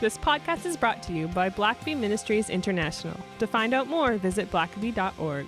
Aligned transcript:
This 0.00 0.16
podcast 0.16 0.64
is 0.64 0.76
brought 0.76 1.02
to 1.04 1.12
you 1.12 1.26
by 1.26 1.50
Blackaby 1.50 1.96
Ministries 1.96 2.50
International. 2.50 3.18
To 3.40 3.48
find 3.48 3.74
out 3.74 3.88
more, 3.88 4.16
visit 4.16 4.48
blackaby.org. 4.48 5.46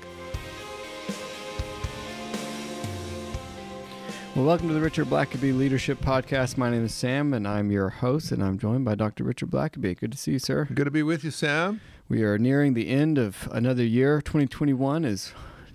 Well, 4.34 4.44
welcome 4.44 4.66
to 4.66 4.74
the 4.74 4.80
Richard 4.80 5.06
Blackaby 5.06 5.56
Leadership 5.56 6.00
Podcast. 6.00 6.56
My 6.56 6.68
name 6.68 6.84
is 6.84 6.92
Sam, 6.92 7.32
and 7.32 7.46
I'm 7.46 7.70
your 7.70 7.90
host, 7.90 8.32
and 8.32 8.42
I'm 8.42 8.58
joined 8.58 8.84
by 8.84 8.96
Dr. 8.96 9.22
Richard 9.22 9.50
Blackaby. 9.50 9.96
Good 9.96 10.10
to 10.10 10.18
see 10.18 10.32
you, 10.32 10.38
sir. 10.40 10.66
Good 10.74 10.86
to 10.86 10.90
be 10.90 11.04
with 11.04 11.22
you, 11.22 11.30
Sam. 11.30 11.80
We 12.08 12.24
are 12.24 12.36
nearing 12.36 12.74
the 12.74 12.88
end 12.88 13.18
of 13.18 13.48
another 13.52 13.84
year. 13.84 14.20
2021 14.20 15.04
is 15.04 15.32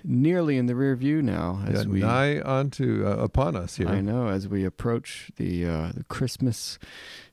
nearly 0.08 0.58
in 0.58 0.66
the 0.68 0.76
rear 0.76 0.96
view 0.96 1.22
now 1.22 1.64
as 1.68 1.84
yeah, 1.86 1.92
we 1.92 2.00
nigh 2.00 2.40
onto 2.42 3.06
uh, 3.06 3.12
upon 3.18 3.56
us 3.56 3.78
here. 3.78 3.88
I 3.88 4.02
know 4.02 4.28
as 4.28 4.48
we 4.48 4.64
approach 4.64 5.32
the 5.38 5.66
uh, 5.66 5.92
the 5.96 6.04
Christmas 6.06 6.80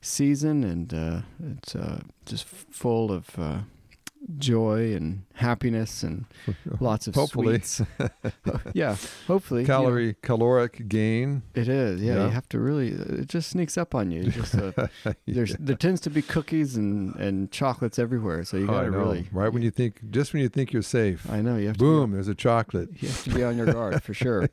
season, 0.01 0.63
and 0.63 0.93
uh, 0.93 1.21
it's 1.57 1.75
uh, 1.75 2.01
just 2.25 2.45
full 2.45 3.11
of 3.11 3.37
uh, 3.37 3.59
joy 4.39 4.93
and 4.95 5.23
happiness 5.35 6.01
and 6.03 6.25
lots 6.79 7.07
of 7.07 7.15
hopefully 7.15 7.59
sweets. 7.61 7.81
yeah, 8.73 8.95
hopefully 9.27 9.65
calorie 9.65 10.03
you 10.03 10.07
know, 10.11 10.17
caloric 10.21 10.87
gain. 10.87 11.43
It 11.55 11.67
is. 11.67 12.01
Yeah, 12.01 12.15
Yeah. 12.15 12.23
you 12.25 12.29
have 12.31 12.47
to 12.49 12.59
really. 12.59 12.89
It 12.89 13.27
just 13.27 13.49
sneaks 13.49 13.77
up 13.77 13.93
on 13.93 14.11
you. 14.11 14.23
Just 14.31 14.55
uh, 14.55 14.71
there's 15.27 15.51
Yeah. 15.51 15.55
there 15.59 15.75
tends 15.75 15.99
to 16.01 16.09
be 16.09 16.21
cookies 16.21 16.75
and 16.75 17.15
and 17.17 17.51
chocolates 17.51 17.99
everywhere, 17.99 18.43
so 18.43 18.57
you 18.57 18.63
Oh, 18.63 18.67
got 18.67 18.81
to 18.83 18.91
really 18.91 19.27
right 19.31 19.51
when 19.51 19.61
you 19.63 19.71
think, 19.71 20.09
just 20.11 20.33
when 20.33 20.41
you 20.41 20.49
think 20.49 20.71
you're 20.73 20.81
safe, 20.81 21.29
I 21.29 21.41
know 21.41 21.57
you 21.57 21.67
have 21.67 21.77
to. 21.77 21.83
boom, 21.83 22.11
there's 22.11 22.27
a 22.29 22.35
chocolate. 22.35 22.93
Be, 22.93 22.99
you 23.01 23.07
have 23.09 23.23
to 23.25 23.29
be 23.31 23.43
on 23.43 23.57
your 23.57 23.65
guard 23.67 24.01
for 24.03 24.13
sure. 24.13 24.49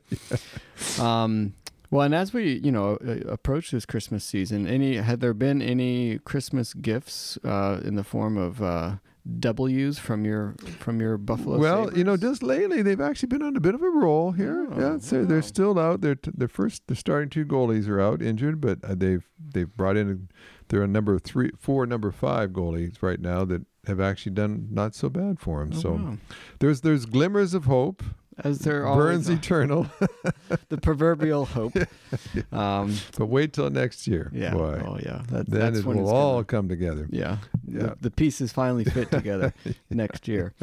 Um. 0.99 1.53
Well, 1.89 2.03
and 2.05 2.15
as 2.15 2.33
we, 2.33 2.53
you 2.63 2.71
know, 2.71 2.97
uh, 3.05 3.29
approach 3.29 3.71
this 3.71 3.85
Christmas 3.85 4.23
season, 4.23 4.65
any 4.65 4.95
had 4.95 5.19
there 5.19 5.33
been 5.33 5.61
any 5.61 6.19
Christmas 6.19 6.73
gifts 6.73 7.37
uh, 7.43 7.81
in 7.83 7.95
the 7.95 8.03
form 8.05 8.37
of 8.37 8.61
uh, 8.61 8.95
W's 9.39 9.99
from 9.99 10.25
your 10.25 10.55
from 10.79 10.99
your 10.99 11.17
Buffalo? 11.17 11.59
well, 11.59 11.95
you 11.95 12.03
know, 12.03 12.17
just 12.17 12.41
lately 12.41 12.81
they've 12.81 13.01
actually 13.01 13.27
been 13.27 13.43
on 13.43 13.55
a 13.55 13.59
bit 13.59 13.75
of 13.75 13.81
a 13.81 13.89
roll 13.89 14.31
here. 14.31 14.67
Oh, 14.71 14.79
yeah, 14.79 14.97
so 14.99 15.19
wow. 15.19 15.25
they're 15.25 15.41
still 15.41 15.77
out. 15.77 16.01
They're 16.01 16.15
t- 16.15 16.31
the 16.35 16.47
first. 16.47 16.87
The 16.87 16.95
starting 16.95 17.29
two 17.29 17.45
goalies 17.45 17.87
are 17.87 18.01
out 18.01 18.21
injured, 18.21 18.59
but 18.59 18.83
uh, 18.83 18.95
they've 18.95 19.27
they've 19.53 19.71
brought 19.75 19.97
in. 19.97 20.29
They're 20.69 20.83
a 20.83 20.87
number 20.87 21.19
three, 21.19 21.51
four, 21.59 21.85
number 21.85 22.11
five 22.11 22.51
goalies 22.51 23.01
right 23.01 23.19
now 23.19 23.45
that 23.45 23.65
have 23.85 23.99
actually 23.99 24.33
done 24.33 24.67
not 24.71 24.95
so 24.95 25.09
bad 25.09 25.39
for 25.39 25.59
them. 25.59 25.71
Oh, 25.75 25.79
so 25.79 25.91
wow. 25.91 26.17
there's 26.59 26.81
there's 26.81 27.05
glimmers 27.05 27.53
of 27.53 27.65
hope. 27.65 28.03
As 28.43 28.59
there 28.59 28.83
Burns 28.83 29.29
are. 29.29 29.33
eternal. 29.33 29.87
the 30.69 30.77
proverbial 30.77 31.45
hope. 31.45 31.73
Um, 32.51 32.95
but 33.17 33.27
wait 33.27 33.53
till 33.53 33.69
next 33.69 34.07
year. 34.07 34.29
yeah. 34.33 34.53
Boy. 34.53 34.81
Oh, 34.85 34.97
yeah. 35.01 35.21
That, 35.29 35.49
then 35.49 35.59
that's 35.59 35.79
it 35.79 35.85
when 35.85 35.97
will 35.97 36.09
all 36.09 36.33
gonna- 36.35 36.45
come 36.45 36.69
together. 36.69 37.07
Yeah. 37.09 37.37
Yeah. 37.67 37.79
The, 37.79 37.97
the 38.01 38.11
pieces 38.11 38.51
finally 38.51 38.83
fit 38.83 39.09
together 39.11 39.53
next 39.89 40.27
year. 40.27 40.53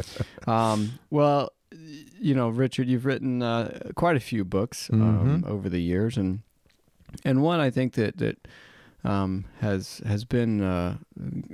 Um, 0.46 0.98
well, 1.10 1.50
you 2.20 2.34
know, 2.34 2.48
Richard, 2.50 2.88
you've 2.88 3.06
written 3.06 3.42
uh, 3.42 3.90
quite 3.94 4.16
a 4.16 4.20
few 4.20 4.44
books 4.44 4.90
um, 4.92 5.42
Mhm. 5.42 5.48
over 5.48 5.68
the 5.68 5.80
years, 5.80 6.16
and 6.18 6.40
and 7.24 7.42
one 7.42 7.60
I 7.60 7.70
think 7.70 7.94
that 7.94 8.18
that 8.18 8.46
um, 9.04 9.44
has 9.60 10.02
has 10.06 10.24
been 10.24 10.60
uh, 10.60 10.96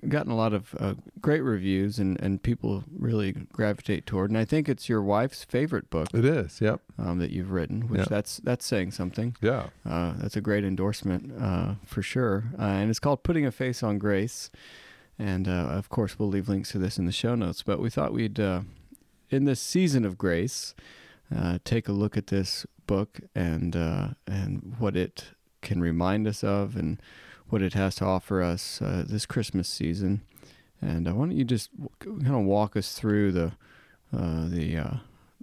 gotten 0.09 0.33
a 0.33 0.37
lot 0.37 0.53
of 0.55 0.75
uh, 0.81 0.95
great 1.21 1.43
reviews, 1.43 1.99
and 1.99 2.19
and 2.21 2.43
people 2.43 2.85
really 2.99 3.33
gravitate 3.53 4.07
toward. 4.07 4.31
And 4.31 4.39
I 4.39 4.45
think 4.45 4.69
it's 4.69 4.89
your 4.89 5.03
wife's 5.03 5.45
favorite 5.45 5.91
book 5.91 6.09
It 6.15 6.25
is. 6.25 6.61
Yep. 6.61 6.81
um, 6.99 7.19
that 7.19 7.31
you've 7.31 7.51
written, 7.51 7.89
which 7.89 8.01
Yeah. 8.01 8.07
that's 8.09 8.39
that's 8.39 8.65
saying 8.67 8.93
something. 8.93 9.37
Yeah. 9.43 9.67
Uh, 9.85 10.15
that's 10.19 10.37
a 10.37 10.41
great 10.41 10.65
endorsement 10.65 11.33
uh, 11.41 11.75
for 11.85 12.03
sure. 12.03 12.45
Uh, 12.59 12.63
and 12.63 12.91
it's 12.91 13.01
called 13.01 13.23
Putting 13.23 13.45
a 13.47 13.53
Face 13.53 13.83
on 13.83 13.99
Grace. 13.99 14.51
And 15.19 15.47
uh, 15.47 15.69
of 15.79 15.89
course, 15.91 16.19
we'll 16.19 16.29
leave 16.31 16.49
links 16.49 16.73
to 16.73 16.79
this 16.79 16.99
in 16.99 17.05
the 17.07 17.13
show 17.13 17.35
notes. 17.37 17.63
But 17.63 17.79
we 17.79 17.89
thought 17.89 18.13
we'd, 18.13 18.41
uh, 18.41 18.63
in 19.31 19.45
this 19.45 19.61
season 19.61 20.05
of 20.05 20.19
grace, 20.19 20.75
uh, 21.35 21.59
take 21.65 21.87
a 21.89 21.93
look 21.93 22.17
at 22.17 22.29
this 22.29 22.67
book 22.87 23.21
and 23.35 23.77
uh, 23.77 24.09
and 24.27 24.75
what 24.79 24.97
it 24.97 25.27
can 25.63 25.81
remind 25.81 26.27
us 26.27 26.43
of 26.43 26.75
and 26.77 27.01
what 27.49 27.63
it 27.63 27.75
has 27.75 27.95
to 27.97 28.05
offer 28.05 28.43
us 28.43 28.81
uh, 28.83 29.05
this 29.07 29.27
Christmas 29.27 29.69
season. 29.69 30.23
And 30.81 31.09
uh, 31.09 31.15
why 31.15 31.27
don't 31.27 31.37
you 31.37 31.45
just 31.45 31.71
kind 32.01 32.27
of 32.35 32.45
walk 32.45 32.77
us 32.77 32.93
through 32.95 33.33
the 33.33 33.53
uh, 34.17 34.49
the 34.49 34.77
uh, 34.77 34.95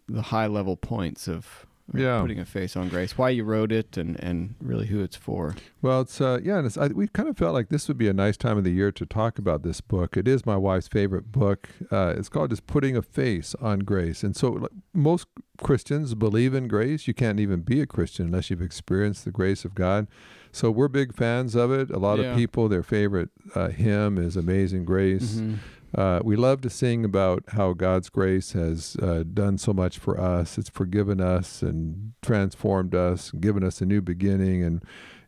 the 0.08 0.22
high 0.24 0.48
level 0.48 0.76
points 0.78 1.28
of 1.28 1.66
of 1.94 2.00
Yeah. 2.00 2.22
putting 2.22 2.40
a 2.40 2.46
face 2.46 2.78
on 2.78 2.88
grace, 2.90 3.18
why 3.18 3.32
you 3.32 3.44
wrote 3.44 3.72
it, 3.72 3.98
and, 3.98 4.18
and 4.24 4.56
really 4.62 4.86
who 4.88 5.02
it's 5.02 5.18
for. 5.18 5.56
Well, 5.82 6.02
it's 6.02 6.22
uh, 6.22 6.40
yeah, 6.42 6.58
and 6.58 6.66
it's, 6.68 6.78
I, 6.78 6.88
we 6.88 7.08
kind 7.08 7.28
of 7.28 7.38
felt 7.38 7.54
like 7.54 7.68
this 7.70 7.88
would 7.90 7.98
be 7.98 8.08
a 8.08 8.14
nice 8.14 8.38
time 8.38 8.58
of 8.58 8.64
the 8.64 8.72
year 8.72 8.92
to 8.94 9.06
talk 9.06 9.38
about 9.40 9.64
this 9.64 9.82
book. 9.82 10.16
It 10.16 10.26
is 10.28 10.46
my 10.46 10.56
wife's 10.56 10.88
favorite 10.88 11.32
book. 11.32 11.68
Uh, 11.92 12.14
it's 12.16 12.30
called 12.30 12.52
"Just 12.52 12.66
Putting 12.68 12.96
a 12.96 13.02
Face 13.02 13.56
on 13.60 13.80
Grace," 13.80 14.24
and 14.24 14.36
so 14.36 14.52
like, 14.52 14.72
most 14.94 15.28
Christians 15.62 16.14
believe 16.16 16.54
in 16.54 16.68
grace. 16.68 17.08
You 17.08 17.14
can't 17.14 17.40
even 17.40 17.62
be 17.62 17.82
a 17.82 17.86
Christian 17.88 18.28
unless 18.28 18.50
you've 18.50 18.62
experienced 18.62 19.26
the 19.26 19.32
grace 19.32 19.66
of 19.66 19.76
God. 19.76 20.08
So 20.52 20.70
we're 20.72 20.88
big 20.90 21.14
fans 21.14 21.56
of 21.56 21.72
it. 21.72 21.90
A 21.90 21.98
lot 22.00 22.20
Yeah. 22.20 22.32
of 22.32 22.38
people, 22.38 22.68
their 22.68 22.84
favorite 22.84 23.30
uh, 23.56 23.70
hymn 23.70 24.18
is 24.18 24.36
"Amazing 24.36 24.86
Grace." 24.86 25.36
Mhm. 25.36 25.56
Uh, 25.94 26.22
we 26.24 26.36
love 26.38 26.62
to 26.62 26.70
sing 26.70 27.04
about 27.04 27.44
how 27.50 27.74
God's 27.74 28.08
grace 28.10 28.54
has 28.54 28.96
uh, 29.02 29.24
done 29.34 29.58
so 29.58 29.74
much 29.74 30.00
for 30.00 30.18
us. 30.20 30.58
It's 30.58 30.70
forgiven 30.70 31.20
us 31.20 31.62
and 31.62 32.14
transformed 32.22 32.96
us, 32.96 33.32
and 33.34 33.42
given 33.42 33.62
us 33.64 33.82
a 33.82 33.86
new 33.86 34.02
beginning. 34.02 34.64
And 34.64 34.82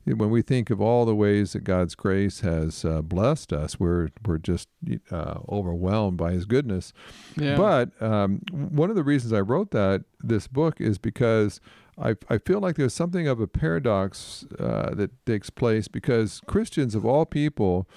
when 0.05 0.29
we 0.29 0.41
think 0.41 0.69
of 0.69 0.79
all 0.79 1.05
the 1.05 1.15
ways 1.15 1.51
that 1.51 1.65
God's 1.65 1.95
grace 1.95 2.39
has 2.41 2.85
uh, 2.85 3.01
blessed 3.01 3.51
us, 3.51 3.77
we're 3.77 4.07
we're 4.25 4.37
just 4.37 4.69
uh, 5.11 5.39
overwhelmed 5.49 6.15
by 6.17 6.31
His 6.31 6.45
goodness. 6.45 6.93
Yeah. 7.37 7.57
But 7.57 8.01
um, 8.01 8.39
one 8.51 8.89
of 8.89 8.95
the 8.95 9.03
reasons 9.03 9.33
I 9.33 9.41
wrote 9.41 9.71
that 9.71 10.03
this 10.21 10.47
book 10.47 10.79
is 10.79 10.97
because 10.97 11.59
I, 12.01 12.15
I 12.29 12.37
feel 12.39 12.59
like 12.59 12.75
there's 12.75 12.93
something 12.93 13.27
of 13.27 13.39
a 13.39 13.47
paradox 13.47 14.45
uh, 14.59 14.93
that 14.95 15.11
takes 15.25 15.49
place 15.49 15.87
because 15.87 16.41
Christians 16.47 16.95
of 16.95 17.05
all 17.05 17.25
people 17.25 17.87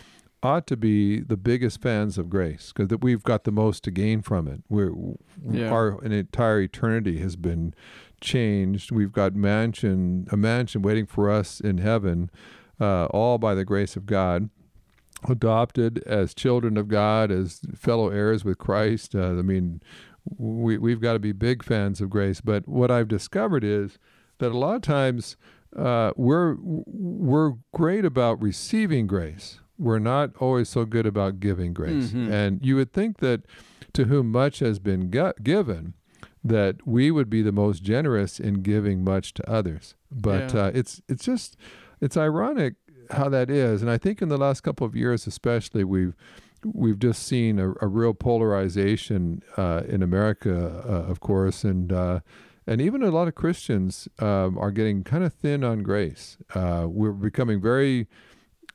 ought 0.43 0.67
to 0.67 0.77
be 0.77 1.21
the 1.21 1.37
biggest 1.37 1.81
fans 1.81 2.19
of 2.19 2.29
grace 2.29 2.73
because 2.73 2.89
that 2.89 3.03
we've 3.03 3.23
got 3.25 3.45
the 3.45 3.51
most 3.51 3.83
to 3.85 3.91
gain 3.91 4.21
from 4.23 4.47
it. 4.47 4.63
We're 4.69 4.93
Yeah. 5.51 5.71
our 5.71 5.99
an 6.05 6.13
entire 6.13 6.61
eternity 6.61 7.19
has 7.19 7.37
been 7.37 7.75
changed. 8.21 8.93
We've 8.93 9.13
got 9.13 9.35
mansion 9.35 10.27
a 10.31 10.37
mansion 10.37 10.83
waiting 10.83 11.07
for 11.07 11.31
us 11.31 11.61
in 11.61 11.79
heaven, 11.79 12.31
uh, 12.79 13.07
all 13.07 13.39
by 13.39 13.55
the 13.55 13.65
grace 13.65 13.97
of 13.97 14.05
God. 14.07 14.51
Adopted 15.29 15.99
as 16.07 16.35
children 16.35 16.77
of 16.77 16.89
God, 16.89 17.31
as 17.31 17.61
fellow 17.75 18.11
heirs 18.11 18.45
with 18.45 18.59
Christ. 18.59 19.15
Uh, 19.15 19.31
I 19.31 19.43
mean, 19.43 19.81
we 20.39 20.79
we've 20.79 21.01
got 21.01 21.13
to 21.15 21.19
be 21.19 21.33
big 21.33 21.63
fans 21.63 22.01
of 22.01 22.11
grace. 22.11 22.41
But 22.41 22.67
what 22.69 22.91
I've 22.91 23.09
discovered 23.09 23.65
is 23.65 23.99
that 24.39 24.53
a 24.53 24.59
lot 24.59 24.77
of 24.77 24.83
times 24.83 25.37
uh, 25.77 26.13
we're 26.17 26.57
we're 26.61 27.53
great 27.75 28.05
about 28.05 28.41
receiving 28.43 29.07
grace. 29.07 29.61
We're 29.79 29.99
not 29.99 30.31
always 30.39 30.69
so 30.69 30.85
good 30.87 31.07
about 31.07 31.39
giving 31.41 31.73
grace. 31.75 32.11
Mhm. 32.13 32.31
And 32.31 32.65
you 32.65 32.77
would 32.77 32.93
think 32.93 33.19
that 33.19 33.43
to 33.93 34.05
whom 34.05 34.31
much 34.33 34.61
has 34.61 34.79
been 34.79 35.11
gu- 35.11 35.35
given, 35.43 35.95
that 36.43 36.87
we 36.87 37.11
would 37.11 37.29
be 37.29 37.43
the 37.43 37.53
most 37.53 37.83
generous 37.83 38.41
in 38.41 38.63
giving 38.63 39.05
much 39.05 39.35
to 39.35 39.51
others. 39.51 39.95
But 40.11 40.55
Yeah. 40.55 40.61
uh, 40.67 40.71
it's 40.75 41.03
it's 41.09 41.25
just 41.25 41.57
it's 42.01 42.17
ironic 42.17 42.75
how 43.11 43.29
that 43.29 43.51
is. 43.51 43.83
And 43.83 43.91
I 43.91 43.99
think 43.99 44.21
in 44.23 44.29
the 44.29 44.39
last 44.39 44.63
couple 44.63 44.87
of 44.87 44.97
years, 44.97 45.27
especially, 45.27 45.85
we've 45.85 46.17
we've 46.65 46.99
just 46.99 47.23
seen 47.23 47.59
a, 47.59 47.73
a 47.81 47.87
real 47.87 48.15
polarization 48.15 49.43
uh, 49.57 49.83
in 49.89 50.03
America, 50.03 50.83
uh, 50.87 51.11
of 51.11 51.21
course, 51.21 51.65
and 51.65 51.93
uh, 51.93 52.21
and 52.67 52.81
even 52.81 53.03
a 53.03 53.11
lot 53.11 53.29
of 53.29 53.35
Christians 53.35 54.09
um, 54.19 54.59
are 54.59 54.73
getting 54.73 55.05
kind 55.05 55.23
of 55.23 55.33
thin 55.33 55.63
on 55.63 55.83
grace. 55.83 56.37
Uh, 56.55 56.87
we're 56.89 57.13
becoming 57.13 57.61
very 57.61 58.09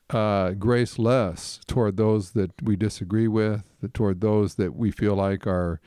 uh, 0.10 0.52
graceless 0.52 1.60
toward 1.68 1.98
those 1.98 2.32
that 2.32 2.52
we 2.62 2.76
disagree 2.76 3.28
with, 3.28 3.64
toward 3.94 4.22
those 4.22 4.56
that 4.56 4.76
we 4.76 4.92
feel 4.92 5.16
like 5.16 5.46
are 5.46 5.82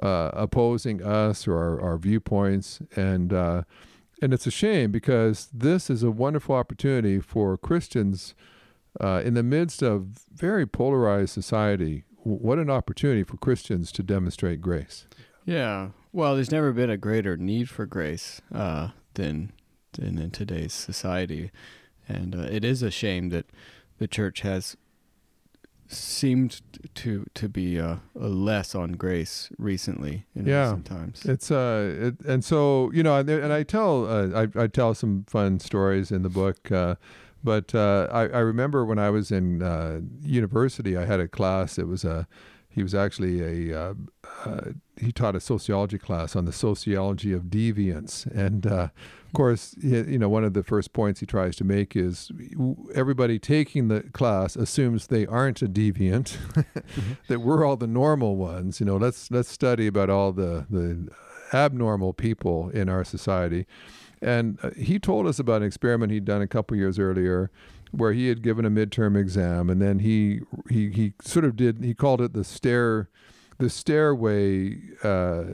uh, 0.00 0.30
opposing 0.34 1.02
us 1.02 1.48
or 1.48 1.56
our, 1.56 1.80
our 1.80 1.98
viewpoints, 1.98 2.80
and 2.94 3.32
and 4.20 4.34
it's 4.34 4.46
a 4.46 4.50
shame 4.50 4.90
because 4.90 5.48
this 5.52 5.88
is 5.90 6.02
a 6.02 6.10
wonderful 6.10 6.54
opportunity 6.54 7.20
for 7.20 7.56
Christians 7.56 8.34
uh, 9.00 9.22
in 9.24 9.34
the 9.34 9.42
midst 9.42 9.82
of 9.82 10.08
very 10.34 10.66
polarized 10.66 11.30
society. 11.34 12.04
What 12.24 12.58
an 12.58 12.68
opportunity 12.70 13.22
for 13.22 13.36
Christians 13.38 13.90
to 13.92 14.02
demonstrate 14.02 14.60
grace. 14.60 15.06
Yeah. 15.44 15.90
Well, 16.12 16.34
there's 16.34 16.50
never 16.52 16.72
been 16.72 16.90
a 16.90 16.96
greater 16.98 17.36
need 17.36 17.68
for 17.70 17.86
grace 17.86 18.40
uh, 18.52 18.88
than 19.14 19.52
than 19.92 20.18
in 20.18 20.30
today's 20.30 20.72
society, 20.74 21.50
and 22.08 22.34
uh, 22.34 22.40
it 22.50 22.64
is 22.64 22.82
a 22.82 22.90
shame 22.90 23.30
that 23.30 23.46
the 23.98 24.06
church 24.06 24.40
has 24.42 24.76
seemed 25.90 26.60
to 26.94 27.24
to 27.34 27.48
be 27.48 27.80
uh, 27.80 27.96
less 28.14 28.74
on 28.74 28.92
grace 28.92 29.48
recently 29.58 30.26
in 30.34 30.46
Yeah. 30.46 30.64
recent 30.64 30.84
times. 30.86 31.24
It's 31.24 31.50
uh, 31.50 31.94
it, 31.98 32.20
and 32.26 32.44
so 32.44 32.90
you 32.92 33.02
know, 33.02 33.16
and, 33.16 33.28
and 33.30 33.52
I 33.52 33.62
tell 33.62 34.06
uh, 34.06 34.44
I, 34.54 34.64
I 34.64 34.66
tell 34.66 34.94
some 34.94 35.24
fun 35.28 35.60
stories 35.60 36.10
in 36.12 36.22
the 36.22 36.28
book. 36.30 36.70
Uh, 36.70 36.96
But 37.42 37.74
uh, 37.74 38.08
I, 38.10 38.22
I 38.22 38.40
remember 38.40 38.84
when 38.84 38.98
I 38.98 39.10
was 39.10 39.30
in 39.30 39.62
uh, 39.62 40.00
university, 40.20 40.96
I 40.96 41.04
had 41.04 41.20
a 41.20 41.28
class. 41.28 41.78
It 41.78 41.86
was 41.86 42.04
a 42.04 42.26
he 42.78 42.82
was 42.82 42.94
actually 42.94 43.70
a 43.70 43.78
uh, 43.78 43.94
uh, 44.44 44.60
he 45.00 45.10
taught 45.10 45.34
a 45.34 45.40
sociology 45.40 45.98
class 45.98 46.36
on 46.36 46.44
the 46.44 46.52
sociology 46.52 47.32
of 47.32 47.44
deviance, 47.44 48.26
and 48.26 48.66
uh, 48.66 48.88
of 49.26 49.32
course, 49.32 49.74
you 49.78 50.18
know, 50.18 50.28
one 50.28 50.44
of 50.44 50.54
the 50.54 50.62
first 50.62 50.92
points 50.92 51.20
he 51.20 51.26
tries 51.26 51.56
to 51.56 51.64
make 51.64 51.96
is 51.96 52.30
everybody 52.94 53.38
taking 53.38 53.88
the 53.88 54.02
class 54.12 54.54
assumes 54.54 55.08
they 55.08 55.26
aren't 55.26 55.60
a 55.60 55.66
deviant, 55.66 56.36
mm-hmm. 56.36 57.12
that 57.28 57.40
we're 57.40 57.64
all 57.64 57.76
the 57.76 57.86
normal 57.86 58.36
ones. 58.36 58.80
You 58.80 58.86
know, 58.86 58.96
let's 58.96 59.30
let's 59.30 59.50
study 59.50 59.86
about 59.86 60.08
all 60.08 60.32
the 60.32 60.66
the 60.70 61.08
abnormal 61.52 62.12
people 62.12 62.70
in 62.70 62.88
our 62.88 63.04
society. 63.04 63.66
And 64.20 64.58
uh, 64.62 64.70
he 64.76 64.98
told 64.98 65.26
us 65.26 65.38
about 65.38 65.62
an 65.62 65.68
experiment 65.68 66.12
he'd 66.12 66.24
done 66.24 66.42
a 66.42 66.46
couple 66.46 66.76
years 66.76 66.98
earlier 66.98 67.50
where 67.90 68.12
he 68.12 68.28
had 68.28 68.42
given 68.42 68.64
a 68.64 68.70
midterm 68.70 69.16
exam 69.18 69.70
and 69.70 69.80
then 69.80 70.00
he 70.00 70.40
he 70.68 70.90
he 70.90 71.14
sort 71.22 71.42
of 71.42 71.56
did 71.56 71.82
he 71.82 71.94
called 71.94 72.20
it 72.20 72.34
the 72.34 72.44
stair 72.44 73.08
the 73.56 73.70
stairway 73.70 74.78
uh, 75.02 75.44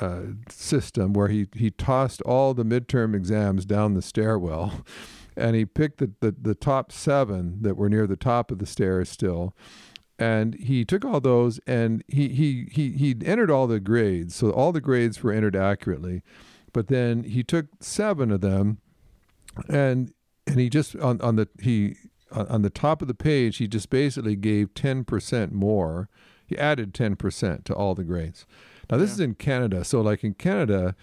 uh, 0.00 0.22
system 0.48 1.12
where 1.12 1.26
he 1.26 1.48
he 1.54 1.68
tossed 1.68 2.22
all 2.22 2.54
the 2.54 2.64
midterm 2.64 3.12
exams 3.12 3.64
down 3.64 3.94
the 3.94 4.02
stairwell 4.02 4.84
and 5.36 5.56
he 5.56 5.64
picked 5.64 5.98
the, 5.98 6.12
the, 6.20 6.34
the 6.40 6.54
top 6.54 6.92
seven 6.92 7.58
that 7.62 7.76
were 7.76 7.88
near 7.88 8.06
the 8.06 8.16
top 8.16 8.50
of 8.50 8.58
the 8.58 8.66
stairs 8.66 9.08
still. 9.08 9.54
And 10.18 10.54
he 10.54 10.84
took 10.84 11.04
all 11.04 11.20
those 11.20 11.58
and 11.66 12.04
he 12.06 12.28
he 12.28 12.68
he 12.70 12.92
he 12.92 13.16
entered 13.24 13.50
all 13.50 13.66
the 13.66 13.80
grades. 13.80 14.36
So 14.36 14.50
all 14.50 14.70
the 14.70 14.80
grades 14.80 15.22
were 15.22 15.32
entered 15.32 15.56
accurately 15.56 16.22
but 16.72 16.88
then 16.88 17.24
he 17.24 17.42
took 17.42 17.66
seven 17.80 18.30
of 18.30 18.40
them 18.40 18.78
and 19.68 20.12
and 20.46 20.58
he 20.58 20.68
just 20.68 20.96
on, 20.96 21.20
on 21.20 21.36
the 21.36 21.48
he 21.60 21.96
on 22.30 22.62
the 22.62 22.70
top 22.70 23.02
of 23.02 23.08
the 23.08 23.14
page 23.14 23.58
he 23.58 23.68
just 23.68 23.90
basically 23.90 24.36
gave 24.36 24.72
10% 24.74 25.52
more. 25.52 26.08
He 26.46 26.56
added 26.56 26.94
10% 26.94 27.64
to 27.64 27.74
all 27.74 27.94
the 27.94 28.04
grades. 28.04 28.46
Now 28.90 28.96
this 28.96 29.10
yeah. 29.10 29.14
is 29.14 29.20
in 29.20 29.34
canada. 29.34 29.84
So 29.84 30.00
like 30.00 30.24
in 30.24 30.34
canada 30.34 30.96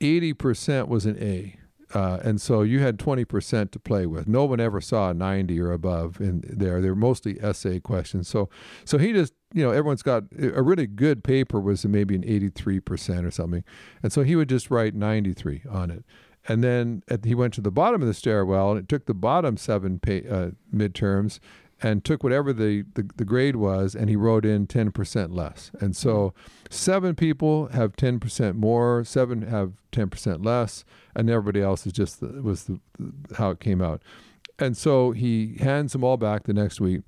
80% 0.00 0.88
was 0.88 1.06
an 1.06 1.20
a 1.20 1.56
uh, 1.94 2.18
and 2.22 2.40
so 2.40 2.62
you 2.62 2.80
had 2.80 2.98
20% 2.98 3.70
to 3.70 3.78
play 3.78 4.06
with. 4.06 4.26
No 4.26 4.44
one 4.44 4.60
ever 4.60 4.80
saw 4.80 5.12
90 5.12 5.60
or 5.60 5.72
above 5.72 6.20
in 6.20 6.42
there. 6.48 6.80
They're 6.80 6.94
mostly 6.94 7.40
essay 7.40 7.80
questions. 7.80 8.28
So, 8.28 8.48
so 8.84 8.98
he 8.98 9.12
just, 9.12 9.32
you 9.54 9.62
know, 9.62 9.70
everyone's 9.70 10.02
got 10.02 10.24
a 10.38 10.62
really 10.62 10.86
good 10.86 11.22
paper 11.22 11.60
was 11.60 11.86
maybe 11.86 12.16
an 12.16 12.22
83% 12.22 13.24
or 13.24 13.30
something. 13.30 13.64
And 14.02 14.12
so 14.12 14.22
he 14.22 14.34
would 14.34 14.48
just 14.48 14.70
write 14.70 14.94
93 14.94 15.62
on 15.70 15.90
it. 15.90 16.04
And 16.48 16.62
then 16.62 17.02
at, 17.08 17.24
he 17.24 17.34
went 17.34 17.54
to 17.54 17.60
the 17.60 17.72
bottom 17.72 18.02
of 18.02 18.08
the 18.08 18.14
stairwell 18.14 18.70
and 18.70 18.80
it 18.80 18.88
took 18.88 19.06
the 19.06 19.14
bottom 19.14 19.56
seven 19.56 19.98
pay, 19.98 20.28
uh, 20.28 20.50
midterms 20.74 21.38
and 21.82 22.04
took 22.04 22.22
whatever 22.22 22.52
the, 22.52 22.84
the, 22.94 23.08
the, 23.16 23.24
grade 23.24 23.56
was 23.56 23.94
and 23.94 24.08
he 24.08 24.16
wrote 24.16 24.46
in 24.46 24.66
10% 24.66 25.34
less. 25.34 25.70
And 25.78 25.94
so 25.94 26.32
seven 26.70 27.14
people 27.14 27.66
have 27.68 27.96
10% 27.96 28.54
more, 28.54 29.04
seven 29.04 29.42
have 29.42 29.72
10% 29.92 30.44
less, 30.44 30.84
and 31.14 31.28
everybody 31.28 31.62
else 31.62 31.86
is 31.86 31.92
just 31.92 32.20
the, 32.20 32.28
was 32.42 32.64
the, 32.64 32.80
how 33.36 33.50
it 33.50 33.60
came 33.60 33.82
out. 33.82 34.02
And 34.58 34.76
so 34.76 35.10
he 35.10 35.56
hands 35.60 35.92
them 35.92 36.02
all 36.02 36.16
back 36.16 36.44
the 36.44 36.54
next 36.54 36.80
week. 36.80 37.02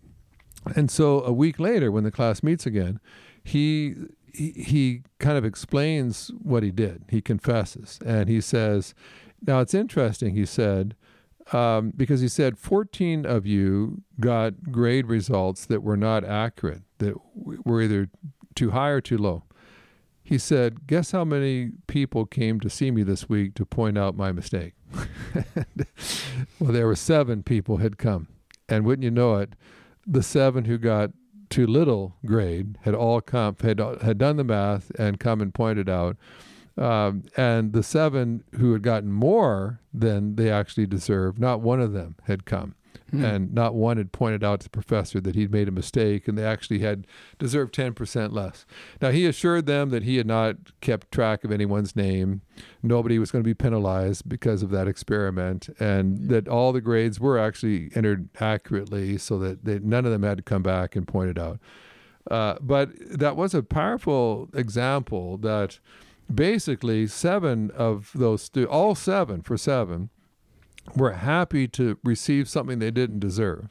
And 0.76 0.91
so 0.91 1.23
a 1.23 1.32
week 1.32 1.59
later, 1.59 1.91
when 1.91 2.05
the 2.05 2.11
class 2.11 2.43
meets 2.43 2.67
again, 2.67 3.00
he 3.43 3.94
he, 4.35 4.50
he 4.53 5.03
kind 5.19 5.37
of 5.37 5.44
explains 5.44 6.31
what 6.43 6.62
he 6.62 6.70
did. 6.70 7.05
He 7.09 7.20
confesses 7.20 7.99
and 8.05 8.29
he 8.29 8.41
says, 8.41 8.94
Now 9.47 9.61
it's 9.61 9.75
interesting, 9.75 10.35
he 10.35 10.47
said, 10.47 10.94
um, 11.53 11.93
because 11.97 12.21
he 12.21 12.29
said 12.29 12.59
14 12.59 13.25
of 13.25 13.47
you 13.47 14.03
got 14.21 14.71
grade 14.71 15.06
results 15.06 15.67
that 15.67 15.83
were 15.83 15.97
not 15.97 16.25
accurate, 16.25 16.83
that 16.99 17.15
were 17.35 17.83
either 17.83 18.09
too 18.55 18.71
high 18.71 18.89
or 18.89 19.00
too 19.00 19.19
low. 19.19 19.45
He 20.23 20.37
said, 20.37 20.87
Guess 20.87 21.12
how 21.12 21.25
many 21.25 21.71
people 21.87 22.27
came 22.27 22.61
to 22.61 22.69
see 22.69 22.91
me 22.91 23.03
this 23.03 23.29
week 23.29 23.55
to 23.55 23.65
point 23.65 23.97
out 23.97 24.15
my 24.15 24.31
mistake? 24.31 24.75
well, 26.59 26.73
there 26.73 26.87
were 26.87 26.97
seven 26.97 27.43
people 27.43 27.79
had 27.79 27.97
come. 27.97 28.29
And 28.69 28.85
wouldn't 28.85 29.05
you 29.05 29.11
know 29.11 29.37
it, 29.37 29.55
the 30.06 30.23
seven 30.23 30.67
who 30.67 30.77
got 30.77 31.12
too 31.49 31.67
little 31.67 32.17
grade 32.27 32.77
had 32.83 32.94
all 32.94 33.23
come, 33.23 33.56
had, 33.62 33.79
had 33.79 34.19
done 34.19 34.37
the 34.37 34.44
math 34.44 34.91
and 34.99 35.19
come 35.19 35.41
and 35.41 35.55
pointed 35.55 35.89
out 35.89 36.19
um, 36.79 37.25
and 37.37 37.73
the 37.73 37.83
seven 37.83 38.45
who 38.57 38.73
had 38.73 38.83
gotten 38.83 39.13
more 39.13 39.81
than 39.93 40.37
they 40.37 40.51
actually 40.51 40.87
deserved, 40.87 41.39
not 41.39 41.61
one 41.61 41.81
of 41.81 41.93
them 41.93 42.17
had 42.25 42.45
come. 42.45 42.75
Hmm. 43.11 43.25
And 43.25 43.55
not 43.55 43.75
one 43.75 43.97
had 43.97 44.13
pointed 44.13 44.45
out 44.45 44.61
to 44.61 44.65
the 44.65 44.71
professor 44.71 45.19
that 45.21 45.35
he'd 45.35 45.51
made 45.51 45.67
a 45.67 45.73
mistake 45.73 46.29
and 46.29 46.37
they 46.37 46.45
actually 46.45 46.81
had 46.81 47.07
deserved 47.39 47.75
10% 47.75 48.33
less. 48.33 48.67
Now, 49.01 49.11
he 49.11 49.25
assured 49.25 49.65
them 49.65 49.89
that 49.91 50.03
he 50.03 50.19
had 50.19 50.27
not 50.27 50.57
kept 50.83 51.11
track 51.11 51.43
of 51.43 51.51
anyone's 51.51 51.97
name. 51.97 52.43
Nobody 52.83 53.19
was 53.19 53.31
going 53.31 53.43
to 53.43 53.49
be 53.49 53.55
penalized 53.55 54.29
because 54.29 54.63
of 54.63 54.71
that 54.71 54.89
experiment, 54.89 55.71
and 55.81 56.29
that 56.29 56.49
all 56.49 56.73
the 56.73 56.83
grades 56.83 57.19
were 57.19 57.39
actually 57.39 57.91
entered 57.95 58.29
accurately 58.41 59.17
so 59.17 59.39
that 59.39 59.65
they, 59.65 59.79
none 59.79 60.05
of 60.05 60.13
them 60.13 60.23
had 60.23 60.37
to 60.39 60.43
come 60.43 60.63
back 60.63 60.95
and 60.95 61.09
point 61.09 61.31
it 61.31 61.39
out. 61.39 61.59
Uh, 62.31 62.57
but 62.61 62.91
that 62.99 63.37
was 63.37 63.55
a 63.55 63.63
powerful 63.63 64.51
example 64.53 65.39
that 65.39 65.79
basically 66.33 67.07
seven 67.07 67.71
of 67.73 68.11
those 68.15 68.43
stu- 68.43 68.69
all 68.69 68.95
seven 68.95 69.43
for 69.43 69.57
seven 69.57 70.11
were 70.95 71.13
happy 71.13 71.69
to 71.69 71.99
receive 72.05 72.49
something 72.49 72.79
they 72.79 72.91
didn't 72.91 73.21
deserve. 73.21 73.69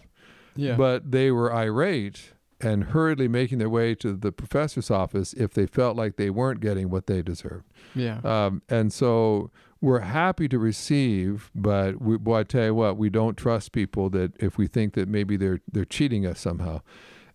Yeah. 0.56 0.76
But 0.76 1.12
they 1.12 1.32
were 1.32 1.54
irate 1.54 2.34
and 2.60 2.86
hurriedly 2.86 3.28
making 3.28 3.60
their 3.60 3.70
way 3.70 3.94
to 3.96 4.14
the 4.14 4.32
professor's 4.32 4.90
office 4.90 5.34
if 5.34 5.54
they 5.54 5.68
felt 5.68 5.96
like 5.96 6.16
they 6.16 6.32
weren't 6.32 6.60
getting 6.60 6.90
what 6.90 7.06
they 7.06 7.22
deserved. 7.22 7.66
Yeah. 7.94 8.20
Um, 8.24 8.64
and 8.68 8.92
so 8.92 9.52
we're 9.80 10.00
happy 10.00 10.48
to 10.48 10.58
receive, 10.58 11.52
but 11.54 12.02
we, 12.02 12.18
boy, 12.18 12.40
I 12.40 12.44
tell 12.44 12.66
you 12.66 12.74
what, 12.74 12.98
we 12.98 13.12
don't 13.12 13.38
trust 13.38 13.72
people 13.72 14.10
that 14.12 14.34
if 14.42 14.58
we 14.58 14.66
think 14.66 14.96
that 14.96 15.08
maybe 15.08 15.38
they're 15.38 15.62
they're 15.72 15.86
cheating 15.86 16.26
us 16.26 16.40
somehow. 16.40 16.82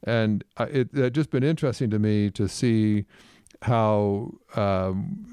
And 0.05 0.43
uh, 0.57 0.67
it, 0.69 0.89
it's 0.93 1.15
just 1.15 1.31
been 1.31 1.45
interesting 1.45 1.91
to 1.91 2.01
me 2.01 2.31
to 2.31 2.49
see 2.49 3.05
how 3.63 4.33
um, 4.55 5.27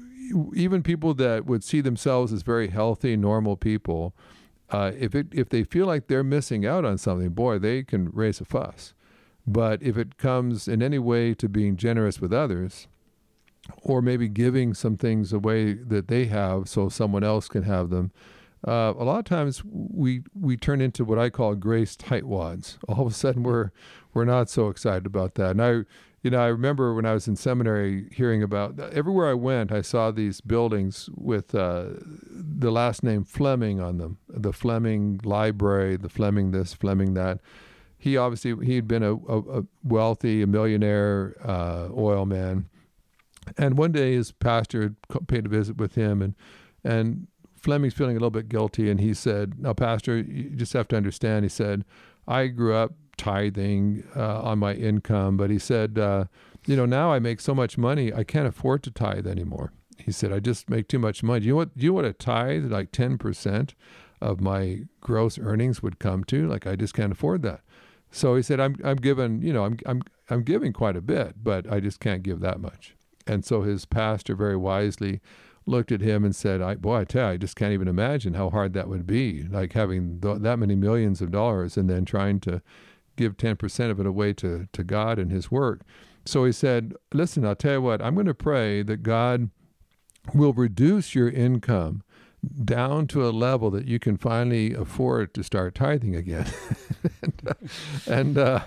even 0.54 0.82
people 0.82 1.14
that 1.14 1.46
would 1.46 1.64
see 1.64 1.80
themselves 1.80 2.32
as 2.32 2.42
very 2.42 2.68
healthy, 2.68 3.16
normal 3.16 3.56
people, 3.56 4.14
uh, 4.70 4.92
if 4.98 5.14
it 5.14 5.26
if 5.32 5.48
they 5.48 5.64
feel 5.64 5.86
like 5.86 6.06
they're 6.06 6.24
missing 6.24 6.64
out 6.64 6.84
on 6.84 6.96
something, 6.96 7.30
boy, 7.30 7.58
they 7.58 7.82
can 7.82 8.10
raise 8.12 8.40
a 8.40 8.44
fuss. 8.44 8.94
But 9.46 9.82
if 9.82 9.96
it 9.96 10.16
comes 10.16 10.68
in 10.68 10.82
any 10.82 10.98
way 10.98 11.34
to 11.34 11.48
being 11.48 11.76
generous 11.76 12.20
with 12.20 12.32
others, 12.32 12.86
or 13.82 14.00
maybe 14.00 14.28
giving 14.28 14.74
some 14.74 14.96
things 14.96 15.32
away 15.32 15.72
that 15.72 16.08
they 16.08 16.26
have 16.26 16.68
so 16.68 16.88
someone 16.88 17.24
else 17.24 17.48
can 17.48 17.64
have 17.64 17.90
them, 17.90 18.12
uh, 18.66 18.92
a 18.96 19.04
lot 19.04 19.18
of 19.18 19.24
times 19.24 19.62
we 19.64 20.22
we 20.38 20.56
turn 20.56 20.80
into 20.80 21.04
what 21.04 21.18
I 21.18 21.30
call 21.30 21.54
grace 21.54 21.96
tightwads. 21.96 22.76
All 22.88 23.06
of 23.06 23.12
a 23.12 23.14
sudden, 23.14 23.42
we're 23.42 23.70
we're 24.14 24.24
not 24.24 24.50
so 24.50 24.68
excited 24.68 25.06
about 25.06 25.34
that. 25.34 25.52
And 25.52 25.62
I 25.62 25.80
you 26.22 26.30
know, 26.30 26.40
I 26.40 26.48
remember 26.48 26.94
when 26.94 27.06
I 27.06 27.14
was 27.14 27.26
in 27.26 27.36
seminary 27.36 28.08
hearing 28.12 28.42
about 28.42 28.78
everywhere 28.78 29.28
I 29.30 29.34
went, 29.34 29.72
I 29.72 29.80
saw 29.80 30.10
these 30.10 30.40
buildings 30.42 31.08
with 31.14 31.54
uh, 31.54 31.84
the 32.30 32.70
last 32.70 33.02
name 33.02 33.24
Fleming 33.24 33.80
on 33.80 33.98
them 33.98 34.18
the 34.28 34.52
Fleming 34.52 35.20
Library, 35.24 35.96
the 35.96 36.10
Fleming 36.10 36.50
this, 36.50 36.74
Fleming 36.74 37.14
that. 37.14 37.40
He 37.96 38.16
obviously 38.16 38.54
he 38.64 38.76
had 38.76 38.86
been 38.86 39.02
a, 39.02 39.14
a, 39.14 39.60
a 39.60 39.64
wealthy, 39.82 40.42
a 40.42 40.46
millionaire 40.46 41.36
uh, 41.42 41.88
oil 41.94 42.26
man, 42.26 42.68
and 43.56 43.78
one 43.78 43.92
day 43.92 44.12
his 44.14 44.32
pastor 44.32 44.94
paid 45.26 45.46
a 45.46 45.48
visit 45.48 45.78
with 45.78 45.94
him, 45.94 46.20
and 46.22 46.34
and 46.84 47.28
Fleming's 47.56 47.94
feeling 47.94 48.16
a 48.16 48.18
little 48.18 48.30
bit 48.30 48.48
guilty, 48.48 48.90
and 48.90 49.00
he 49.00 49.12
said, 49.12 49.58
"Now, 49.58 49.72
Pastor, 49.74 50.18
you 50.18 50.50
just 50.50 50.72
have 50.72 50.88
to 50.88 50.96
understand." 50.96 51.44
He 51.44 51.50
said, 51.50 51.84
"I 52.26 52.46
grew 52.46 52.74
up 52.74 52.94
tithing 53.20 54.02
uh, 54.16 54.40
on 54.40 54.58
my 54.58 54.72
income, 54.72 55.36
but 55.36 55.50
he 55.50 55.58
said, 55.58 55.98
uh, 55.98 56.24
you 56.66 56.74
know, 56.74 56.86
now 56.86 57.12
I 57.12 57.18
make 57.18 57.40
so 57.40 57.54
much 57.54 57.76
money, 57.76 58.14
I 58.14 58.24
can't 58.24 58.48
afford 58.48 58.82
to 58.84 58.90
tithe 58.90 59.26
anymore. 59.26 59.72
He 59.98 60.10
said, 60.10 60.32
I 60.32 60.40
just 60.40 60.70
make 60.70 60.88
too 60.88 60.98
much 60.98 61.22
money. 61.22 61.40
Do 61.40 61.46
you 61.46 61.52
know 61.52 61.56
what? 61.56 61.76
Do 61.76 61.84
you 61.84 61.92
know 61.92 61.98
a 62.00 62.14
tithe, 62.14 62.72
like 62.72 62.92
ten 62.92 63.18
percent 63.18 63.74
of 64.22 64.40
my 64.40 64.84
gross 65.02 65.38
earnings, 65.38 65.82
would 65.82 65.98
come 65.98 66.24
to? 66.24 66.48
Like 66.48 66.66
I 66.66 66.76
just 66.76 66.94
can't 66.94 67.12
afford 67.12 67.42
that. 67.42 67.60
So 68.10 68.36
he 68.36 68.42
said, 68.42 68.58
I'm 68.58 68.76
I'm 68.82 68.96
giving, 68.96 69.42
you 69.42 69.52
know, 69.52 69.64
I'm 69.66 69.76
I'm 69.84 70.00
I'm 70.30 70.42
giving 70.42 70.72
quite 70.72 70.96
a 70.96 71.02
bit, 71.02 71.44
but 71.44 71.70
I 71.70 71.80
just 71.80 72.00
can't 72.00 72.22
give 72.22 72.40
that 72.40 72.58
much. 72.60 72.96
And 73.26 73.44
so 73.44 73.60
his 73.62 73.84
pastor 73.84 74.34
very 74.34 74.56
wisely 74.56 75.20
looked 75.66 75.92
at 75.92 76.00
him 76.00 76.24
and 76.24 76.34
said, 76.34 76.62
I, 76.62 76.74
boy, 76.76 77.00
I 77.00 77.04
tell 77.04 77.28
you, 77.28 77.34
I 77.34 77.36
just 77.36 77.54
can't 77.54 77.74
even 77.74 77.88
imagine 77.88 78.34
how 78.34 78.48
hard 78.48 78.72
that 78.72 78.88
would 78.88 79.06
be, 79.06 79.44
like 79.44 79.74
having 79.74 80.20
th- 80.20 80.38
that 80.40 80.58
many 80.58 80.74
millions 80.74 81.20
of 81.20 81.30
dollars 81.30 81.76
and 81.76 81.88
then 81.88 82.04
trying 82.06 82.40
to 82.40 82.62
give 83.20 83.36
10% 83.36 83.90
of 83.90 84.00
it 84.00 84.06
away 84.06 84.32
to, 84.34 84.66
to 84.72 84.84
God 84.84 85.18
and 85.18 85.30
His 85.30 85.50
work. 85.50 85.82
So 86.24 86.44
he 86.44 86.52
said, 86.52 86.94
Listen, 87.12 87.44
I'll 87.44 87.54
tell 87.54 87.74
you 87.74 87.82
what, 87.82 88.02
I'm 88.02 88.14
going 88.14 88.26
to 88.26 88.34
pray 88.34 88.82
that 88.82 89.02
God 89.02 89.50
will 90.34 90.52
reduce 90.52 91.14
your 91.14 91.28
income 91.28 92.02
down 92.64 93.06
to 93.08 93.26
a 93.26 93.30
level 93.30 93.70
that 93.70 93.86
you 93.86 93.98
can 93.98 94.16
finally 94.16 94.72
afford 94.74 95.34
to 95.34 95.42
start 95.42 95.74
tithing 95.74 96.16
again. 96.16 96.46
and 97.22 97.42
uh, 97.46 97.54
and 98.06 98.38
uh, 98.38 98.60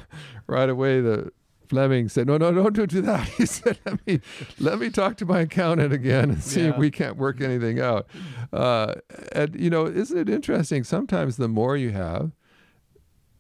right 0.47 0.69
away, 0.69 1.01
the 1.01 1.31
Fleming 1.67 2.09
said, 2.09 2.27
"No, 2.27 2.37
no, 2.37 2.51
don't 2.69 2.89
do 2.89 3.01
that." 3.01 3.27
He 3.37 3.45
said, 3.45 3.79
"Let 3.85 4.05
me 4.05 4.19
let 4.59 4.79
me 4.79 4.89
talk 4.89 5.17
to 5.17 5.25
my 5.25 5.41
accountant 5.41 5.93
again 5.93 6.29
and 6.29 6.43
see 6.43 6.61
if 6.61 6.77
we 6.77 6.91
can't 6.91 7.17
work 7.17 7.41
anything 7.41 7.79
out." 7.79 8.07
Uh, 8.51 8.95
and 9.31 9.55
you 9.59 9.69
know, 9.69 9.87
isn't 9.87 10.17
it 10.17 10.29
interesting? 10.29 10.83
Sometimes 10.83 11.37
the 11.37 11.47
more 11.47 11.75
you 11.75 11.91
have, 11.91 12.31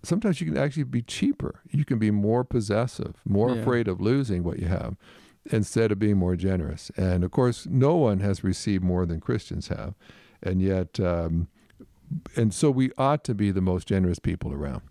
sometimes 0.03 0.39
you 0.41 0.47
can 0.47 0.57
actually 0.57 0.83
be 0.83 1.01
cheaper. 1.01 1.61
You 1.71 1.85
can 1.85 1.97
be 1.99 2.11
more 2.11 2.43
possessive, 2.43 3.15
more 3.25 3.53
Yeah. 3.53 3.61
afraid 3.61 3.87
of 3.87 3.99
losing 4.01 4.43
what 4.43 4.59
you 4.59 4.67
have, 4.67 4.95
instead 5.51 5.91
of 5.91 5.99
being 5.99 6.17
more 6.17 6.35
generous. 6.35 6.91
And 6.95 7.23
of 7.23 7.31
course, 7.31 7.65
no 7.69 7.95
one 7.95 8.19
has 8.19 8.43
received 8.43 8.83
more 8.83 9.05
than 9.05 9.19
Christians 9.19 9.67
have, 9.69 9.93
and 10.41 10.61
yet, 10.61 10.99
um, 10.99 11.47
and 12.35 12.53
so 12.53 12.69
we 12.69 12.91
ought 12.97 13.23
to 13.25 13.33
be 13.33 13.51
the 13.51 13.61
most 13.61 13.87
generous 13.87 14.19
people 14.19 14.53
around. 14.53 14.81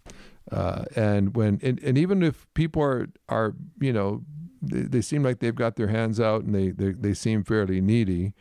Uh, 0.50 0.85
and 0.97 1.37
when 1.37 1.61
and, 1.62 1.78
and 1.85 1.97
even 1.97 2.23
if 2.23 2.47
people 2.54 2.83
are 2.83 3.09
are 3.28 3.54
you 3.81 3.92
know 3.92 4.25
they, 4.61 4.83
they 4.83 5.00
seem 5.00 5.23
like 5.23 5.38
they've 5.38 5.54
got 5.54 5.76
their 5.76 5.88
hands 5.88 6.19
out 6.21 6.42
and 6.42 6.54
they 6.54 6.71
they, 6.71 6.90
they 6.92 7.14
seem 7.14 7.45
fairly 7.45 7.81
needy, 7.81 8.35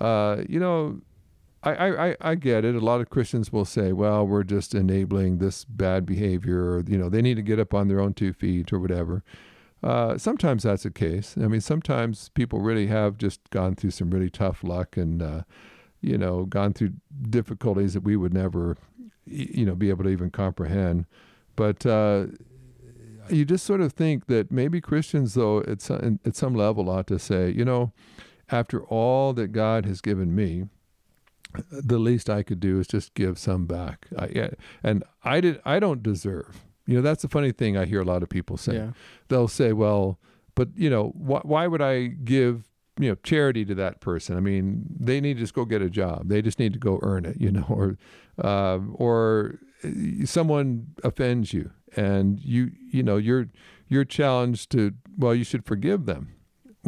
uh, 0.00 0.42
you 0.48 0.60
know. 0.60 1.00
I, 1.62 1.72
I, 1.72 2.16
I- 2.20 2.34
get 2.36 2.64
it. 2.64 2.74
A 2.74 2.80
lot 2.80 3.00
of 3.00 3.10
Christians 3.10 3.52
will 3.52 3.64
say, 3.64 3.92
well, 3.92 4.26
we're 4.26 4.44
just 4.44 4.74
enabling 4.74 5.38
this 5.38 5.64
bad 5.64 6.06
behavior, 6.06 6.76
or, 6.76 6.84
you 6.86 6.96
know, 6.96 7.08
they 7.08 7.20
need 7.22 7.34
to 7.36 7.42
get 7.42 7.58
up 7.58 7.74
on 7.74 7.88
their 7.88 8.00
own 8.00 8.14
two 8.14 8.32
feet 8.32 8.72
or 8.72 8.78
whatever. 8.78 9.24
Uh, 9.82 10.18
sometimes 10.18 10.62
that's 10.64 10.82
the 10.84 10.90
case. 10.90 11.36
I 11.36 11.46
mean, 11.48 11.60
sometimes 11.60 12.30
people 12.30 12.60
really 12.60 12.86
have 12.88 13.18
just 13.18 13.48
gone 13.50 13.74
through 13.74 13.90
some 13.90 14.10
really 14.10 14.30
tough 14.30 14.62
luck 14.64 14.96
and, 14.96 15.22
uh, 15.22 15.42
you 16.00 16.16
know, 16.16 16.44
gone 16.44 16.72
through 16.72 16.92
difficulties 17.28 17.94
that 17.94 18.02
we 18.02 18.16
would 18.16 18.34
never, 18.34 18.76
you 19.26 19.64
know, 19.64 19.74
be 19.74 19.88
able 19.90 20.04
to 20.04 20.10
even 20.10 20.30
comprehend. 20.30 21.06
But 21.56 21.84
uh, 21.84 22.26
you 23.28 23.44
just 23.44 23.66
sort 23.66 23.80
of 23.80 23.92
think 23.92 24.26
that 24.26 24.50
maybe 24.50 24.80
Christians, 24.80 25.34
though, 25.34 25.60
at 25.62 25.80
some, 25.80 26.20
at 26.24 26.36
some 26.36 26.54
level, 26.54 26.88
ought 26.88 27.08
to 27.08 27.18
say, 27.18 27.50
you 27.50 27.64
know, 27.64 27.92
after 28.50 28.82
all 28.84 29.32
that 29.34 29.48
God 29.48 29.86
has 29.86 30.00
given 30.00 30.34
me, 30.34 30.64
the 31.70 31.98
least 31.98 32.28
I 32.30 32.42
could 32.42 32.60
do 32.60 32.78
is 32.80 32.86
just 32.86 33.14
give 33.14 33.38
some 33.38 33.66
back. 33.66 34.06
I, 34.18 34.28
yeah, 34.34 34.48
and 34.82 35.04
I 35.24 35.40
did. 35.40 35.60
I 35.64 35.78
don't 35.78 36.02
deserve. 36.02 36.64
You 36.86 36.96
know, 36.96 37.02
that's 37.02 37.22
the 37.22 37.28
funny 37.28 37.52
thing 37.52 37.76
I 37.76 37.84
hear 37.84 38.00
a 38.00 38.04
lot 38.04 38.22
of 38.22 38.28
people 38.28 38.56
say. 38.56 38.74
Yeah. 38.74 38.90
They'll 39.28 39.48
say, 39.48 39.72
"Well, 39.72 40.18
but 40.54 40.68
you 40.74 40.90
know, 40.90 41.08
wh- 41.10 41.44
why 41.44 41.66
would 41.66 41.82
I 41.82 42.06
give 42.06 42.64
you 42.98 43.10
know 43.10 43.14
charity 43.22 43.64
to 43.66 43.74
that 43.76 44.00
person? 44.00 44.36
I 44.36 44.40
mean, 44.40 44.86
they 44.98 45.20
need 45.20 45.34
to 45.34 45.40
just 45.40 45.54
go 45.54 45.64
get 45.64 45.82
a 45.82 45.90
job. 45.90 46.28
They 46.28 46.42
just 46.42 46.58
need 46.58 46.72
to 46.72 46.78
go 46.78 46.98
earn 47.02 47.24
it. 47.24 47.36
You 47.40 47.52
know, 47.52 47.66
or 47.68 47.96
uh, 48.42 48.78
or 48.94 49.58
uh, 49.84 50.24
someone 50.24 50.88
offends 51.04 51.52
you, 51.52 51.70
and 51.96 52.40
you 52.40 52.70
you 52.90 53.02
know 53.02 53.16
you're 53.16 53.48
you're 53.88 54.04
challenged 54.04 54.70
to 54.72 54.92
well, 55.16 55.34
you 55.34 55.44
should 55.44 55.64
forgive 55.64 56.06
them. 56.06 56.34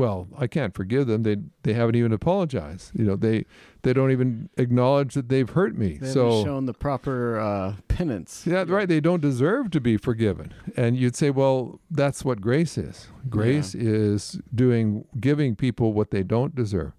Well, 0.00 0.28
I 0.38 0.46
can't 0.46 0.74
forgive 0.74 1.08
them. 1.08 1.24
They 1.24 1.36
they 1.62 1.74
haven't 1.74 1.94
even 1.94 2.10
apologized. 2.10 2.92
You 2.94 3.04
know, 3.04 3.16
they 3.16 3.44
they 3.82 3.92
don't 3.92 4.10
even 4.10 4.48
acknowledge 4.56 5.12
that 5.12 5.28
they've 5.28 5.50
hurt 5.50 5.76
me. 5.76 5.98
They 6.00 6.10
so 6.10 6.42
shown 6.42 6.64
the 6.64 6.72
proper 6.72 7.38
uh, 7.38 7.74
penance. 7.88 8.44
yeah, 8.46 8.64
right. 8.66 8.88
They 8.88 9.00
don't 9.00 9.20
deserve 9.20 9.70
to 9.72 9.80
be 9.80 9.98
forgiven. 9.98 10.54
And 10.74 10.96
you'd 10.96 11.16
say, 11.16 11.28
well, 11.28 11.80
that's 11.90 12.24
what 12.24 12.40
grace 12.40 12.78
is. 12.78 13.08
Grace 13.28 13.74
is 13.74 14.40
doing, 14.54 15.04
giving 15.20 15.54
people 15.54 15.92
what 15.92 16.12
they 16.12 16.22
don't 16.22 16.54
deserve. 16.54 16.92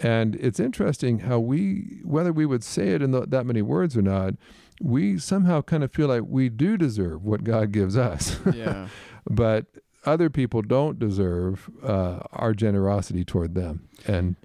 And 0.00 0.34
it's 0.34 0.58
interesting 0.58 1.20
how 1.20 1.38
we, 1.38 2.00
whether 2.02 2.32
we 2.32 2.44
would 2.44 2.64
say 2.64 2.88
it 2.88 3.02
in 3.02 3.12
the, 3.12 3.24
that 3.24 3.46
many 3.46 3.62
words 3.62 3.96
or 3.96 4.02
not, 4.02 4.34
we 4.80 5.16
somehow 5.16 5.62
kind 5.62 5.84
of 5.84 5.92
feel 5.92 6.08
like 6.08 6.24
we 6.26 6.48
do 6.48 6.76
deserve 6.76 7.22
what 7.24 7.44
God 7.44 7.70
gives 7.70 7.96
us. 7.96 8.36
Yeah. 8.52 8.88
but 9.30 9.66
other 10.04 10.28
people 10.30 10.62
don't 10.62 10.98
deserve 10.98 11.70
uh, 11.82 12.20
our 12.32 12.54
generosity 12.54 13.24
toward 13.24 13.54
them. 13.54 13.88
And 14.06 14.36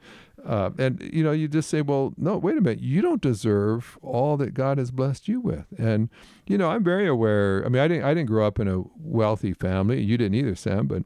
uh, 0.45 0.69
and 0.77 1.01
you 1.11 1.23
know, 1.23 1.31
you 1.33 1.47
just 1.49 1.69
say, 1.69 1.81
well, 1.81 2.13
no, 2.15 2.37
wait 2.37 2.57
a 2.57 2.61
minute, 2.61 2.79
you 2.79 3.01
don't 3.01 3.21
deserve 3.21 3.97
all 4.01 4.37
that 4.37 4.53
God 4.53 4.77
has 4.77 4.91
blessed 4.91 5.27
you 5.27 5.41
with. 5.41 5.65
And 5.77 6.09
you 6.47 6.57
know, 6.57 6.69
I'm 6.69 6.83
very 6.83 7.07
aware. 7.07 7.63
I 7.65 7.69
mean, 7.69 7.81
I 7.81 7.87
didn't 7.87 8.03
I 8.05 8.13
didn't 8.13 8.27
grow 8.29 8.47
up 8.47 8.59
in 8.59 8.67
a 8.67 8.83
wealthy 8.97 9.53
family. 9.53 10.01
You 10.01 10.17
didn't 10.17 10.35
either, 10.35 10.55
Sam. 10.55 10.87
But 10.87 11.03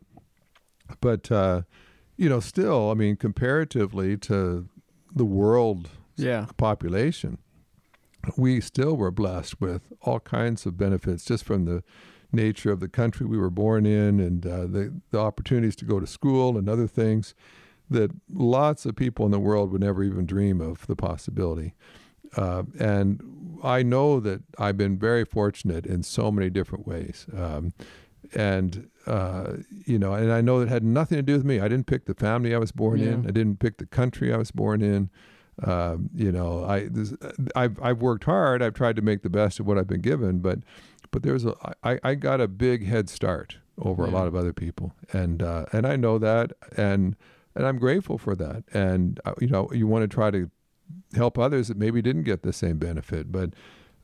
but 0.99 1.31
uh, 1.31 1.61
you 2.17 2.29
know, 2.29 2.39
still, 2.39 2.91
I 2.91 2.93
mean, 2.93 3.15
comparatively 3.15 4.17
to 4.17 4.67
the 5.15 5.25
world 5.25 5.89
Yeah. 6.17 6.45
population, 6.57 7.39
we 8.37 8.61
still 8.61 8.95
were 8.95 9.11
blessed 9.11 9.59
with 9.59 9.81
all 10.01 10.19
kinds 10.19 10.65
of 10.65 10.77
benefits 10.77 11.25
just 11.25 11.43
from 11.45 11.65
the 11.65 11.83
nature 12.33 12.71
of 12.71 12.79
the 12.79 12.87
country 12.87 13.25
we 13.25 13.37
were 13.37 13.49
born 13.49 13.85
in 13.85 14.19
and 14.19 14.45
uh, 14.45 14.65
the, 14.65 14.93
the 15.11 15.19
opportunities 15.19 15.75
to 15.77 15.85
go 15.85 15.99
to 15.99 16.07
school 16.07 16.57
and 16.57 16.69
other 16.69 16.87
things 16.87 17.35
that 17.89 18.11
lots 18.33 18.85
of 18.85 18.95
people 18.95 19.25
in 19.25 19.31
the 19.31 19.39
world 19.39 19.71
would 19.71 19.81
never 19.81 20.03
even 20.03 20.25
dream 20.25 20.61
of 20.61 20.87
the 20.87 20.95
possibility. 20.95 21.73
Uh, 22.37 22.63
and 22.79 23.21
I 23.63 23.83
know 23.83 24.21
that 24.21 24.41
I've 24.57 24.77
been 24.77 24.97
very 24.97 25.25
fortunate 25.25 25.85
in 25.85 26.03
so 26.03 26.31
many 26.31 26.49
different 26.49 26.87
ways. 26.87 27.27
Um, 27.37 27.73
and, 28.33 28.89
uh, 29.05 29.57
you 29.85 29.99
know, 29.99 30.13
and 30.13 30.31
I 30.31 30.39
know 30.39 30.61
it 30.61 30.69
had 30.69 30.83
nothing 30.83 31.17
to 31.17 31.21
do 31.21 31.33
with 31.33 31.43
me. 31.43 31.59
I 31.59 31.67
didn't 31.67 31.87
pick 31.87 32.05
the 32.05 32.13
family 32.13 32.55
I 32.55 32.59
was 32.59 32.71
born 32.71 33.01
in, 33.01 33.27
I 33.27 33.31
didn't 33.31 33.59
pick 33.59 33.77
the 33.77 33.85
country 33.85 34.33
I 34.33 34.37
was 34.37 34.51
born 34.51 34.81
in. 34.81 35.09
Um, 35.63 36.09
you 36.15 36.31
know, 36.31 36.63
I 36.63 36.87
this, 36.89 37.13
I've 37.55 37.79
I've 37.83 38.01
worked 38.01 38.23
hard. 38.23 38.63
I've 38.63 38.73
tried 38.73 38.95
to 38.95 39.01
make 39.01 39.21
the 39.21 39.29
best 39.29 39.59
of 39.59 39.67
what 39.67 39.77
I've 39.77 39.87
been 39.87 40.01
given, 40.01 40.39
but 40.39 40.59
but 41.11 41.23
there's 41.23 41.45
a 41.45 41.55
I, 41.83 41.99
I 42.03 42.15
got 42.15 42.41
a 42.41 42.47
big 42.47 42.85
head 42.87 43.09
start 43.09 43.57
over 43.77 44.05
a 44.05 44.09
lot 44.11 44.27
of 44.27 44.35
other 44.35 44.53
people, 44.53 44.93
and 45.13 45.41
uh, 45.43 45.65
and 45.71 45.85
I 45.85 45.95
know 45.95 46.17
that, 46.17 46.53
and 46.77 47.15
and 47.55 47.65
I'm 47.67 47.77
grateful 47.77 48.17
for 48.17 48.35
that. 48.35 48.63
And 48.73 49.19
uh, 49.25 49.33
you 49.39 49.47
know, 49.47 49.69
you 49.73 49.87
want 49.87 50.03
to 50.03 50.07
try 50.07 50.31
to 50.31 50.49
help 51.15 51.37
others 51.37 51.67
that 51.67 51.77
maybe 51.77 52.01
didn't 52.01 52.23
get 52.23 52.43
the 52.43 52.53
same 52.53 52.77
benefit, 52.77 53.31
but 53.31 53.53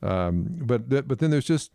um, 0.02 0.46
but 0.60 0.90
th- 0.90 1.08
but 1.08 1.18
then 1.18 1.30
there's 1.30 1.46
just 1.46 1.72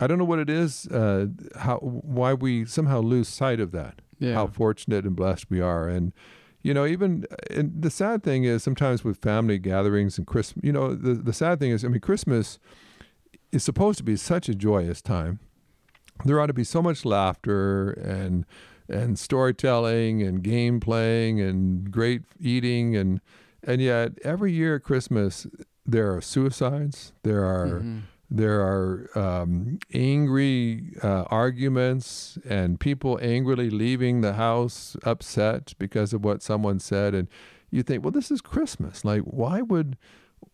I 0.00 0.06
don't 0.06 0.18
know 0.18 0.24
what 0.24 0.38
it 0.38 0.50
is, 0.50 0.86
uh, 0.88 1.26
how 1.56 1.78
why 1.78 2.32
we 2.34 2.64
somehow 2.64 3.00
lose 3.00 3.28
sight 3.28 3.60
of 3.60 3.72
that 3.72 4.00
Yeah. 4.18 4.34
how 4.34 4.46
fortunate 4.46 5.04
and 5.04 5.14
blessed 5.16 5.50
we 5.50 5.60
are. 5.60 5.88
And, 5.88 6.12
you 6.62 6.72
know, 6.74 6.86
even 6.86 7.26
and 7.50 7.82
the 7.82 7.90
sad 7.90 8.22
thing 8.22 8.44
is 8.44 8.62
sometimes 8.62 9.04
with 9.04 9.18
family 9.18 9.58
gatherings 9.58 10.18
and 10.18 10.26
Christmas, 10.26 10.64
you 10.64 10.72
know, 10.72 10.94
the, 10.94 11.14
the 11.14 11.32
sad 11.32 11.58
thing 11.60 11.70
is, 11.70 11.84
I 11.84 11.88
mean, 11.88 12.00
Christmas 12.00 12.58
is 13.52 13.62
supposed 13.64 13.98
to 13.98 14.04
be 14.04 14.16
such 14.16 14.48
a 14.48 14.54
joyous 14.54 15.02
time. 15.02 15.40
There 16.24 16.40
ought 16.40 16.46
to 16.46 16.52
be 16.54 16.64
so 16.64 16.82
much 16.82 17.04
laughter 17.04 17.90
and 17.92 18.44
and 18.88 19.16
storytelling 19.18 20.20
and 20.22 20.42
game 20.42 20.80
playing 20.80 21.40
and 21.40 21.90
great 21.90 22.22
eating 22.40 22.96
and 22.96 23.20
and 23.62 23.80
yet 23.80 24.12
every 24.24 24.52
year 24.52 24.76
at 24.76 24.82
Christmas 24.82 25.46
there 25.86 26.14
are 26.14 26.20
suicides, 26.20 27.12
there 27.22 27.44
are 27.44 27.80
Mhm. 27.80 28.02
there 28.32 28.60
are 28.60 29.08
um, 29.18 29.78
angry 29.92 30.92
uh, 31.02 31.24
arguments 31.30 32.38
and 32.48 32.78
people 32.78 33.18
angrily 33.22 33.70
leaving 33.70 34.20
the 34.20 34.34
house 34.34 34.96
upset 35.04 35.74
because 35.78 36.12
of 36.12 36.22
what 36.24 36.42
someone 36.42 36.78
said 36.78 37.14
and 37.14 37.26
you 37.72 37.82
think 37.82 38.04
well 38.04 38.12
this 38.12 38.30
is 38.30 38.40
christmas 38.40 39.04
like 39.04 39.22
why 39.22 39.62
would 39.62 39.96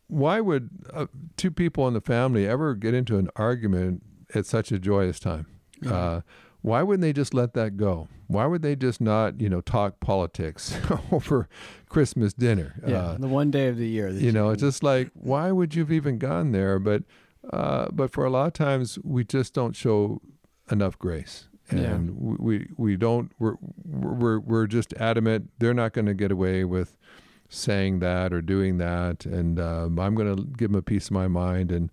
why 0.09 0.41
would 0.41 0.71
uh, 0.93 1.07
two 1.37 1.51
people 1.51 1.87
in 1.89 1.95
the 1.95 2.01
family 2.01 2.47
ever 2.47 2.75
get 2.75 2.95
into 2.95 3.19
an 3.19 3.29
argument 3.37 4.03
at 4.35 4.47
such 4.47 4.71
a 4.73 4.79
joyous 4.79 5.19
time 5.21 5.47
Yeah. 5.83 5.93
uh, 5.95 6.21
why 6.63 6.83
wouldn't 6.83 7.03
they 7.03 7.13
just 7.13 7.33
let 7.35 7.55
that 7.55 7.77
go 7.77 8.09
why 8.29 8.47
would 8.47 8.63
they 8.63 8.75
just 8.77 9.01
not 9.01 9.41
you 9.41 9.49
know 9.49 9.61
talk 9.61 10.01
politics 10.01 10.77
over 11.13 11.49
christmas 11.89 12.33
dinner 12.33 12.81
Yeah. 12.87 12.97
Uh, 12.99 13.19
the 13.19 13.29
one 13.29 13.51
day 13.51 13.69
of 13.69 13.77
the 13.77 13.87
year. 13.89 14.09
You 14.11 14.33
know, 14.33 14.51
it's 14.51 14.63
just 14.63 14.83
like, 14.83 15.11
why 15.15 15.53
would 15.53 15.75
you 15.75 15.83
have 15.83 15.93
even 15.93 16.19
gone 16.19 16.51
there? 16.53 16.79
But, 16.81 17.05
uh, 17.53 17.87
but 17.93 18.11
for 18.13 18.25
a 18.25 18.31
lot 18.31 18.47
of 18.49 18.53
times, 18.55 18.99
we 19.05 19.23
just 19.25 19.55
don't 19.55 19.77
show 19.77 20.21
enough 20.71 20.99
grace, 20.99 21.49
and 21.71 22.11
we 22.19 22.37
we 22.39 22.69
we 22.77 22.97
don't. 22.97 23.31
We're 23.39 23.55
we're 23.85 24.41
we're 24.41 24.67
just 24.67 24.93
adamant 24.95 25.51
they're 25.61 25.75
not 25.75 25.93
going 25.93 26.07
to 26.07 26.15
get 26.15 26.33
away 26.33 26.65
with 26.65 26.97
saying 27.49 28.01
that 28.01 28.33
or 28.33 28.41
doing 28.43 28.79
that, 28.79 29.27
and 29.27 29.59
um, 29.61 29.99
I'm 29.99 30.15
going 30.15 30.37
to 30.37 30.43
give 30.43 30.71
them 30.71 30.79
a 30.79 30.83
piece 30.83 31.07
of 31.07 31.13
my 31.13 31.29
mind 31.29 31.73
and. 31.73 31.91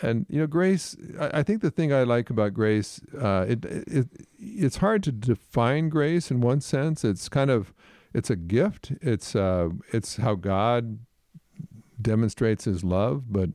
And 0.00 0.26
you 0.28 0.38
know, 0.38 0.46
grace. 0.46 0.96
I, 1.18 1.40
I 1.40 1.42
think 1.42 1.60
the 1.60 1.72
thing 1.72 1.92
I 1.92 2.04
like 2.04 2.30
about 2.30 2.54
grace, 2.54 3.00
uh, 3.20 3.46
it, 3.48 3.64
it 3.64 4.06
it's 4.38 4.76
hard 4.76 5.02
to 5.02 5.10
define 5.10 5.88
grace 5.88 6.30
in 6.30 6.40
one 6.40 6.60
sense. 6.60 7.04
It's 7.04 7.28
kind 7.28 7.50
of, 7.50 7.74
it's 8.14 8.30
a 8.30 8.36
gift. 8.36 8.92
It's 9.02 9.34
uh, 9.34 9.70
it's 9.92 10.18
how 10.18 10.36
God 10.36 11.00
demonstrates 12.00 12.64
his 12.64 12.84
love, 12.84 13.24
but 13.32 13.50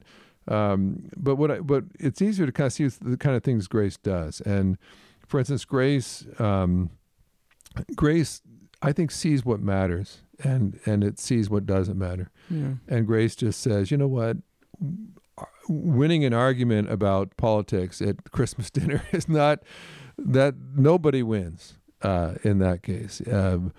um, 0.47 1.09
but 1.15 1.35
what 1.35 1.49
I, 1.49 1.59
but 1.59 1.85
it's 1.97 2.21
easier 2.21 2.45
to 2.45 2.51
kind 2.51 2.67
of 2.67 2.73
see 2.73 2.87
the 2.87 3.15
kind 3.15 3.37
of 3.37 3.43
things 3.43 3.67
grace 3.67 3.95
does. 3.95 4.41
And 4.41 4.77
for 5.25 5.39
instance, 5.39 5.63
grace 5.63 6.25
um, 6.39 6.89
grace 7.95 8.41
I 8.83 8.91
think 8.91 9.11
sees 9.11 9.45
what 9.45 9.61
matters 9.61 10.21
and 10.43 10.79
and 10.85 11.03
it 11.03 11.19
sees 11.19 11.49
what 11.49 11.65
doesn't 11.65 11.97
matter. 11.97 12.29
Yeah. 12.49 12.73
And 12.87 13.07
grace 13.07 13.35
just 13.35 13.61
says, 13.61 13.91
you 13.91 13.97
know 13.97 14.07
what? 14.07 14.37
Winning 15.69 16.25
an 16.25 16.33
argument 16.33 16.91
about 16.91 17.35
politics 17.37 18.01
at 18.01 18.31
Christmas 18.31 18.69
dinner 18.71 19.03
is 19.11 19.29
not 19.29 19.63
that 20.17 20.55
nobody 20.75 21.23
wins 21.23 21.75
uh, 22.01 22.35
in 22.43 22.59
that 22.59 22.83
case. 22.83 23.21
Um, 23.31 23.73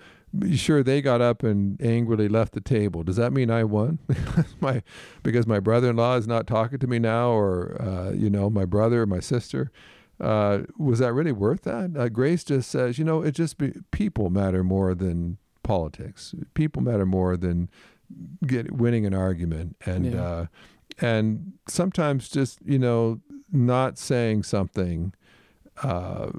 sure, 0.53 0.83
they 0.83 1.01
got 1.01 1.21
up 1.21 1.43
and 1.43 1.81
angrily 1.81 2.27
left 2.27 2.53
the 2.53 2.61
table. 2.61 3.03
Does 3.03 3.15
that 3.15 3.31
mean 3.31 3.49
I 3.49 3.63
won? 3.63 3.99
my 4.59 4.81
because 5.23 5.47
my 5.47 5.59
brother-in-law 5.59 6.17
is 6.17 6.27
not 6.27 6.47
talking 6.47 6.79
to 6.79 6.87
me 6.87 6.99
now, 6.99 7.29
or 7.29 7.81
uh, 7.81 8.11
you 8.11 8.29
know, 8.29 8.49
my 8.49 8.65
brother 8.65 9.03
or 9.03 9.05
my 9.05 9.19
sister. 9.19 9.71
Uh, 10.19 10.59
was 10.77 10.99
that 10.99 11.13
really 11.13 11.31
worth 11.31 11.63
that? 11.63 11.91
Uh, 11.97 12.07
Grace 12.09 12.43
just 12.43 12.69
says, 12.71 12.97
you 12.97 13.03
know, 13.03 13.21
it 13.21 13.31
just 13.33 13.57
be, 13.57 13.73
people 13.91 14.29
matter 14.29 14.63
more 14.63 14.95
than 14.95 15.37
politics. 15.63 16.33
People 16.53 16.81
matter 16.81 17.05
more 17.05 17.35
than 17.35 17.69
get 18.45 18.71
winning 18.71 19.05
an 19.05 19.13
argument, 19.13 19.75
and 19.85 20.05
Yeah. 20.05 20.21
uh, 20.21 20.45
and 21.01 21.53
sometimes 21.67 22.29
just 22.29 22.59
you 22.63 22.79
know 22.79 23.19
not 23.51 23.97
saying 23.97 24.43
something 24.43 25.13
uh, 25.83 26.29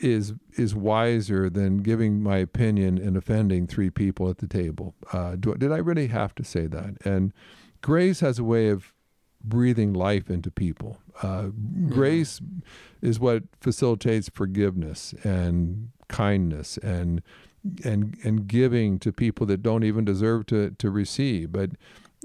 is 0.00 0.32
is 0.56 0.74
wiser 0.74 1.50
than 1.50 1.78
giving 1.78 2.22
my 2.22 2.36
opinion 2.38 2.98
and 2.98 3.16
offending 3.16 3.66
three 3.66 3.90
people 3.90 4.30
at 4.30 4.38
the 4.38 4.46
table. 4.46 4.94
Uh, 5.12 5.34
do, 5.36 5.54
did 5.56 5.72
I 5.72 5.78
really 5.78 6.06
have 6.06 6.34
to 6.36 6.44
say 6.44 6.66
that? 6.68 6.96
And 7.04 7.32
grace 7.82 8.20
has 8.20 8.38
a 8.38 8.44
way 8.44 8.68
of 8.68 8.94
breathing 9.42 9.92
life 9.92 10.30
into 10.30 10.50
people. 10.50 10.98
Uh, 11.22 11.48
grace 11.88 12.40
is 13.02 13.18
what 13.18 13.44
facilitates 13.60 14.28
forgiveness 14.28 15.14
and 15.24 15.90
kindness 16.08 16.78
and 16.78 17.22
and 17.84 18.16
and 18.24 18.46
giving 18.46 18.98
to 18.98 19.12
people 19.12 19.44
that 19.46 19.62
don't 19.62 19.84
even 19.84 20.04
deserve 20.04 20.46
to 20.46 20.70
to 20.70 20.90
receive. 20.90 21.52
But 21.52 21.70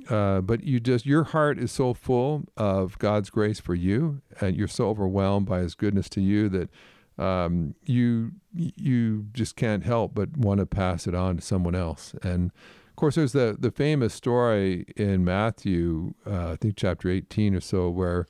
uh, 0.09 0.41
but 0.41 0.63
you 0.63 0.79
just 0.79 1.05
your 1.05 1.23
heart 1.23 1.57
is 1.57 1.71
so 1.71 1.93
full 1.93 2.45
of 2.57 2.97
God's 2.99 3.29
grace 3.29 3.59
for 3.59 3.75
you, 3.75 4.21
and 4.41 4.55
you're 4.55 4.67
so 4.67 4.89
overwhelmed 4.89 5.45
by 5.45 5.59
His 5.59 5.75
goodness 5.75 6.09
to 6.09 6.21
you 6.21 6.49
that 6.49 6.69
um, 7.17 7.75
you 7.83 8.31
you 8.53 9.27
just 9.33 9.55
can't 9.55 9.83
help 9.83 10.13
but 10.15 10.35
want 10.37 10.59
to 10.59 10.65
pass 10.65 11.07
it 11.07 11.15
on 11.15 11.37
to 11.37 11.41
someone 11.41 11.75
else. 11.75 12.15
And 12.23 12.51
of 12.93 12.95
course, 12.95 13.15
there's 13.15 13.31
the 13.31 13.57
the 13.59 13.71
famous 13.71 14.13
story 14.13 14.85
in 14.95 15.25
Matthew, 15.25 16.13
uh, 16.27 16.51
I 16.51 16.55
think 16.57 16.75
chapter 16.77 17.09
18 17.09 17.55
or 17.55 17.59
so, 17.59 17.89
where 17.89 18.27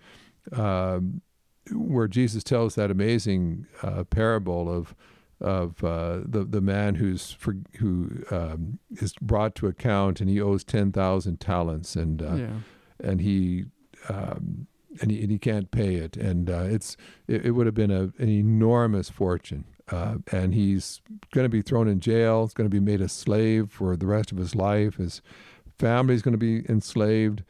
um, 0.54 1.22
where 1.74 2.08
Jesus 2.08 2.46
tells 2.46 2.76
that 2.76 2.90
amazing 2.90 3.68
uh, 3.82 4.06
parable 4.06 4.74
of 4.74 4.96
of 5.42 5.84
uh, 5.84 6.22
the 6.24 6.46
the 6.46 6.62
man 6.62 6.96
who's 6.96 7.34
for, 7.34 7.58
who 7.80 8.24
um, 8.32 8.80
is 8.90 9.14
brought 9.22 9.54
to 9.56 9.68
account 9.68 10.22
and 10.22 10.30
he 10.30 10.40
owes 10.40 10.64
ten 10.64 10.94
thousand 10.94 11.42
talents 11.42 11.98
and 11.98 12.22
uh, 12.22 12.36
yeah. 12.36 12.54
and 13.04 13.20
he 13.20 13.66
um, 14.08 14.68
and 15.02 15.12
he 15.12 15.22
and 15.24 15.30
he 15.30 15.38
can't 15.38 15.72
pay 15.72 15.96
it 15.96 16.16
and 16.16 16.50
uh, 16.50 16.64
it's 16.64 16.96
it, 17.28 17.48
it 17.48 17.52
would 17.52 17.66
have 17.66 17.76
been 17.76 17.92
a, 17.92 18.14
an 18.18 18.30
enormous 18.30 19.10
fortune 19.10 19.66
uh, 19.92 20.16
and 20.32 20.54
he's 20.54 21.02
going 21.34 21.46
to 21.46 21.50
be 21.50 21.62
thrown 21.62 21.88
in 21.88 22.00
jail. 22.00 22.46
He's 22.46 22.54
going 22.54 22.70
to 22.70 22.74
be 22.74 22.80
made 22.80 23.02
a 23.02 23.10
slave 23.10 23.72
for 23.72 23.96
the 23.96 24.06
rest 24.06 24.32
of 24.32 24.38
his 24.38 24.56
life. 24.56 24.96
His 24.96 25.22
family's 25.78 26.22
going 26.22 26.34
to 26.34 26.38
be 26.38 26.66
enslaved, 26.70 27.44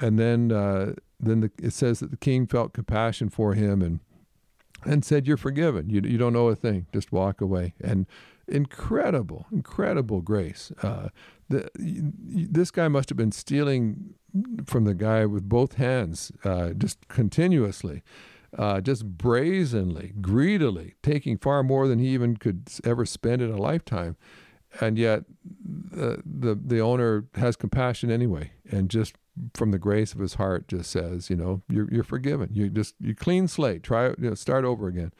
and 0.00 0.18
then 0.18 0.52
uh, 0.52 0.94
then 1.18 1.40
the, 1.40 1.50
it 1.60 1.72
says 1.72 2.00
that 2.00 2.10
the 2.10 2.16
king 2.16 2.46
felt 2.46 2.72
compassion 2.72 3.28
for 3.28 3.54
him 3.54 3.82
and 3.82 4.00
and 4.84 5.04
said, 5.04 5.26
"You're 5.26 5.36
forgiven. 5.36 5.90
You 5.90 6.00
you 6.04 6.18
don't 6.18 6.32
know 6.32 6.48
a 6.48 6.56
thing. 6.56 6.86
Just 6.92 7.12
walk 7.12 7.40
away." 7.40 7.74
And 7.80 8.06
incredible, 8.48 9.46
incredible 9.52 10.20
grace. 10.20 10.72
Uh, 10.82 11.08
the, 11.48 11.68
this 11.74 12.70
guy 12.70 12.88
must 12.88 13.08
have 13.08 13.16
been 13.16 13.32
stealing 13.32 14.14
from 14.64 14.84
the 14.84 14.94
guy 14.94 15.26
with 15.26 15.48
both 15.48 15.74
hands, 15.74 16.32
uh, 16.44 16.70
just 16.70 17.08
continuously, 17.08 18.02
uh, 18.58 18.80
just 18.80 19.06
brazenly, 19.06 20.12
greedily, 20.20 20.94
taking 21.02 21.38
far 21.38 21.62
more 21.62 21.88
than 21.88 21.98
he 21.98 22.08
even 22.08 22.36
could 22.36 22.68
ever 22.84 23.06
spend 23.06 23.42
in 23.42 23.50
a 23.50 23.56
lifetime. 23.56 24.16
And 24.80 24.98
yet, 24.98 25.24
the, 25.44 26.58
the 26.58 26.80
owner 26.80 27.26
has 27.34 27.56
compassion 27.56 28.10
anyway, 28.10 28.52
and 28.70 28.88
just 28.88 29.14
from 29.54 29.70
the 29.70 29.78
grace 29.78 30.12
of 30.12 30.20
his 30.20 30.34
heart, 30.34 30.68
just 30.68 30.90
says, 30.90 31.28
you 31.28 31.36
know, 31.36 31.62
you're 31.68 31.92
you're 31.92 32.04
forgiven. 32.04 32.50
You 32.52 32.70
just 32.70 32.94
you 33.00 33.14
clean 33.14 33.48
slate. 33.48 33.82
Try 33.82 34.08
you 34.08 34.16
know, 34.18 34.34
start 34.34 34.64
over 34.64 34.88
again. 34.88 35.12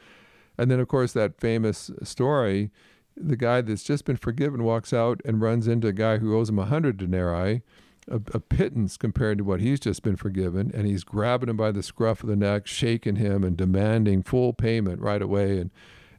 And 0.57 0.69
then, 0.69 0.79
of 0.79 0.87
course, 0.87 1.13
that 1.13 1.39
famous 1.39 1.91
story, 2.03 2.71
the 3.15 3.35
guy 3.35 3.61
that's 3.61 3.83
just 3.83 4.05
been 4.05 4.17
forgiven 4.17 4.63
walks 4.63 4.93
out 4.93 5.21
and 5.25 5.41
runs 5.41 5.67
into 5.67 5.87
a 5.87 5.93
guy 5.93 6.17
who 6.17 6.35
owes 6.35 6.49
him 6.49 6.59
a 6.59 6.65
hundred 6.65 6.97
denarii, 6.97 7.61
a, 8.09 8.15
a 8.33 8.39
pittance 8.39 8.97
compared 8.97 9.37
to 9.39 9.43
what 9.43 9.59
he's 9.59 9.79
just 9.79 10.03
been 10.03 10.15
forgiven, 10.15 10.71
and 10.73 10.87
he's 10.87 11.03
grabbing 11.03 11.49
him 11.49 11.57
by 11.57 11.71
the 11.71 11.83
scruff 11.83 12.23
of 12.23 12.29
the 12.29 12.35
neck, 12.35 12.67
shaking 12.67 13.15
him, 13.17 13.43
and 13.43 13.57
demanding 13.57 14.23
full 14.23 14.53
payment 14.53 15.01
right 15.01 15.21
away. 15.21 15.59
And 15.59 15.71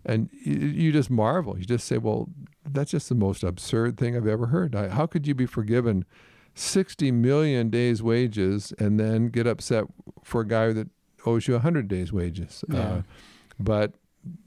and 0.07 0.29
you, 0.33 0.93
just 0.93 1.11
marvel. 1.11 1.59
You 1.59 1.65
just 1.65 1.87
say, 1.87 1.99
well, 1.99 2.29
that's 2.71 2.91
just 2.91 3.09
the 3.09 3.15
most 3.15 3.43
absurd 3.43 3.97
thing 3.97 4.17
I've 4.17 4.27
ever 4.27 4.49
heard. 4.49 4.75
How 4.75 5.07
could 5.07 5.27
you 5.27 5.35
be 5.35 5.47
forgiven 5.47 6.05
60 6.55 7.11
million 7.11 7.71
days' 7.71 8.03
wages 8.03 8.73
and 8.79 9.01
then 9.01 9.29
get 9.29 9.47
upset 9.47 9.85
for 10.23 10.43
a 10.43 10.47
guy 10.47 10.73
that 10.73 10.89
owes 11.25 11.49
you 11.49 11.55
100 11.55 11.89
days' 11.89 12.13
wages? 12.13 12.65
Yeah. 12.69 12.81
Uh, 12.81 13.03
but 13.59 13.95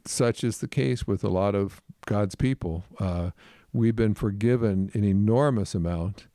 such 0.05 0.43
is 0.43 0.59
the 0.59 0.67
case 0.67 1.07
with 1.07 1.23
a 1.23 1.29
lot 1.29 1.55
of 1.55 1.81
God's 2.05 2.35
people. 2.35 2.83
Uh, 2.99 3.31
we've 3.73 3.95
been 3.95 4.13
forgiven 4.13 4.91
an 4.93 5.03
enormous 5.03 5.73
amount, 5.73 6.27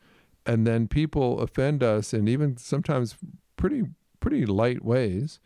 and 0.46 0.66
then 0.66 0.88
people 0.88 1.40
offend 1.40 1.82
us 1.82 2.12
in 2.12 2.28
even 2.28 2.56
sometimes 2.56 3.16
pretty 3.56 3.84
pretty 4.20 4.46
light 4.46 4.84
ways, 4.84 5.40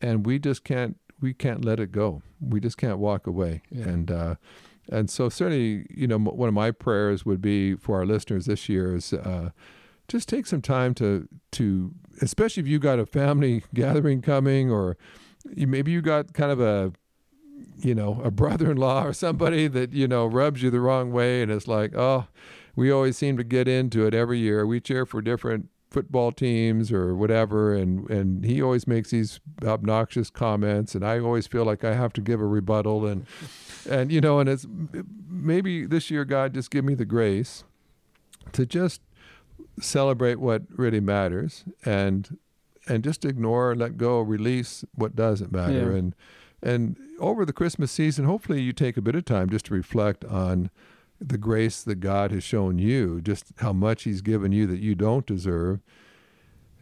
and 0.00 0.26
we 0.26 0.38
just 0.38 0.64
can't 0.64 0.96
we 1.20 1.34
can't 1.34 1.64
let 1.64 1.80
it 1.80 1.92
go. 1.92 2.22
We 2.40 2.60
just 2.60 2.78
can't 2.78 2.98
walk 2.98 3.26
away. 3.26 3.62
Yeah. 3.70 3.88
And 3.88 4.10
uh, 4.10 4.34
and 4.90 5.10
so 5.10 5.28
certainly, 5.28 5.86
you 5.90 6.06
know, 6.06 6.18
one 6.18 6.48
of 6.48 6.54
my 6.54 6.70
prayers 6.70 7.24
would 7.24 7.40
be 7.40 7.74
for 7.76 7.98
our 7.98 8.06
listeners 8.06 8.46
this 8.46 8.68
year 8.68 8.96
is 8.96 9.12
uh, 9.12 9.50
just 10.08 10.28
take 10.28 10.46
some 10.46 10.62
time 10.62 10.94
to 10.94 11.28
to 11.52 11.92
especially 12.20 12.62
if 12.62 12.68
you 12.68 12.78
got 12.78 12.98
a 12.98 13.06
family 13.06 13.62
gathering 13.74 14.20
coming 14.20 14.70
or 14.70 14.96
you, 15.54 15.66
maybe 15.66 15.90
you 15.90 16.02
got 16.02 16.32
kind 16.32 16.50
of 16.50 16.60
a 16.60 16.92
you 17.78 17.94
know 17.94 18.20
a 18.24 18.30
brother-in-law 18.30 19.04
or 19.04 19.12
somebody 19.12 19.68
that 19.68 19.92
you 19.92 20.08
know 20.08 20.26
rubs 20.26 20.62
you 20.62 20.70
the 20.70 20.80
wrong 20.80 21.12
way 21.12 21.42
and 21.42 21.50
it's 21.50 21.68
like 21.68 21.94
oh 21.94 22.26
we 22.80 22.90
always 22.90 23.14
seem 23.16 23.36
to 23.36 23.44
get 23.44 23.68
into 23.68 24.06
it 24.06 24.14
every 24.14 24.38
year 24.38 24.66
we 24.66 24.80
cheer 24.80 25.04
for 25.04 25.20
different 25.20 25.68
football 25.90 26.30
teams 26.32 26.90
or 26.92 27.14
whatever 27.14 27.74
and 27.74 28.08
and 28.08 28.44
he 28.44 28.62
always 28.62 28.86
makes 28.86 29.10
these 29.10 29.38
obnoxious 29.64 30.30
comments 30.30 30.94
and 30.94 31.04
I 31.04 31.18
always 31.18 31.46
feel 31.46 31.64
like 31.64 31.84
I 31.84 31.94
have 31.94 32.12
to 32.14 32.20
give 32.20 32.40
a 32.40 32.46
rebuttal 32.46 33.06
and 33.06 33.26
and 33.88 34.10
you 34.10 34.20
know 34.20 34.38
and 34.40 34.48
it's 34.48 34.66
maybe 35.28 35.84
this 35.86 36.10
year 36.10 36.24
God 36.24 36.54
just 36.54 36.70
give 36.70 36.84
me 36.84 36.94
the 36.94 37.04
grace 37.04 37.64
to 38.52 38.64
just 38.64 39.00
celebrate 39.80 40.36
what 40.36 40.62
really 40.70 41.00
matters 41.00 41.64
and 41.84 42.38
and 42.88 43.04
just 43.04 43.24
ignore 43.24 43.74
let 43.74 43.96
go 43.98 44.20
release 44.20 44.84
what 44.94 45.14
doesn't 45.14 45.52
matter 45.52 45.90
Yeah. 45.92 45.98
and 45.98 46.14
and 46.62 46.96
over 47.18 47.44
the 47.44 47.52
christmas 47.52 47.90
season 47.92 48.24
hopefully 48.26 48.60
you 48.62 48.72
take 48.72 48.96
a 48.96 49.02
bit 49.02 49.14
of 49.14 49.24
time 49.24 49.48
just 49.50 49.66
to 49.66 49.74
reflect 49.74 50.24
on 50.24 50.70
the 51.20 51.38
grace 51.38 51.82
that 51.82 51.96
god 51.96 52.30
has 52.30 52.42
shown 52.42 52.78
you 52.78 53.20
just 53.20 53.52
how 53.58 53.72
much 53.72 54.04
he's 54.04 54.22
given 54.22 54.52
you 54.52 54.66
that 54.66 54.80
you 54.80 54.94
don't 54.94 55.26
deserve 55.26 55.80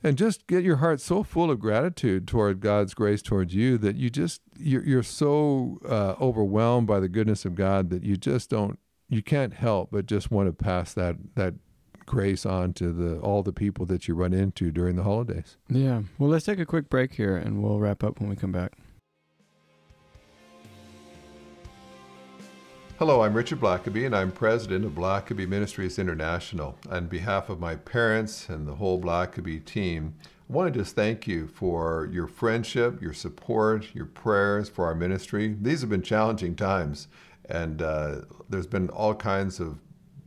and 0.03 0.17
just 0.17 0.47
get 0.47 0.63
your 0.63 0.77
heart 0.77 1.01
so 1.01 1.23
full 1.25 1.51
of 1.51 1.59
gratitude 1.59 2.27
toward 2.27 2.61
god's 2.61 2.95
grace 2.95 3.23
towards 3.23 3.55
you 3.55 3.77
that 3.77 3.97
you 3.97 4.09
just 4.09 4.41
you're, 4.59 4.85
you're 4.85 5.03
so 5.03 5.79
uh, 5.89 6.15
overwhelmed 6.21 6.87
by 6.87 7.01
the 7.01 7.09
goodness 7.09 7.45
of 7.45 7.55
god 7.55 7.91
that 7.91 8.05
you 8.05 8.17
just 8.17 8.51
don't 8.51 8.79
you 9.09 9.23
can't 9.23 9.55
help 9.55 9.91
but 9.91 10.07
just 10.07 10.31
want 10.31 10.47
to 10.47 10.53
pass 10.53 10.95
that 10.95 11.17
that 11.35 11.55
grace 12.09 12.47
on 12.47 12.73
to 12.73 12.93
the 12.93 13.19
all 13.21 13.43
the 13.43 13.53
people 13.53 13.87
that 13.87 14.09
you 14.09 14.15
run 14.15 14.33
into 14.33 14.73
during 14.73 14.97
the 14.97 15.03
holidays. 15.05 15.57
Yeah. 15.69 16.03
Well, 16.19 16.31
let's 16.31 16.47
take 16.47 16.59
a 16.59 16.67
quick 16.67 16.89
break 16.89 17.15
here 17.15 17.37
and 17.37 17.63
we'll 17.63 17.79
wrap 17.79 18.03
up 18.03 18.19
when 18.19 18.29
we 18.29 18.35
come 18.35 18.51
back. 18.51 18.73
Hello, 22.99 23.23
I'm 23.23 23.35
Richard 23.35 23.61
Blackaby, 23.61 24.05
and 24.07 24.17
I'm 24.17 24.33
president 24.33 24.85
of 24.85 24.91
Blackaby 24.91 25.47
Ministries 25.47 26.01
International. 26.01 26.77
On 26.91 27.07
behalf 27.07 27.49
of 27.49 27.61
my 27.61 27.77
parents 27.77 28.49
and 28.49 28.67
the 28.67 28.75
whole 28.75 29.01
Blackaby 29.01 29.65
team, 29.65 30.17
I 30.51 30.53
want 30.53 30.75
to 30.75 30.81
just 30.81 30.97
thank 30.97 31.25
you 31.25 31.47
for 31.47 32.09
your 32.11 32.27
friendship, 32.27 33.01
your 33.01 33.13
support, 33.13 33.95
your 33.95 34.07
prayers 34.07 34.69
for 34.69 34.85
our 34.87 34.97
ministry. 34.97 35.57
These 35.63 35.83
have 35.83 35.91
been 35.91 36.03
challenging 36.03 36.57
times, 36.57 37.07
and 37.45 37.83
uh, 37.83 38.23
there's 38.49 38.67
been 38.67 38.89
all 38.89 39.15
kinds 39.15 39.61
of 39.61 39.79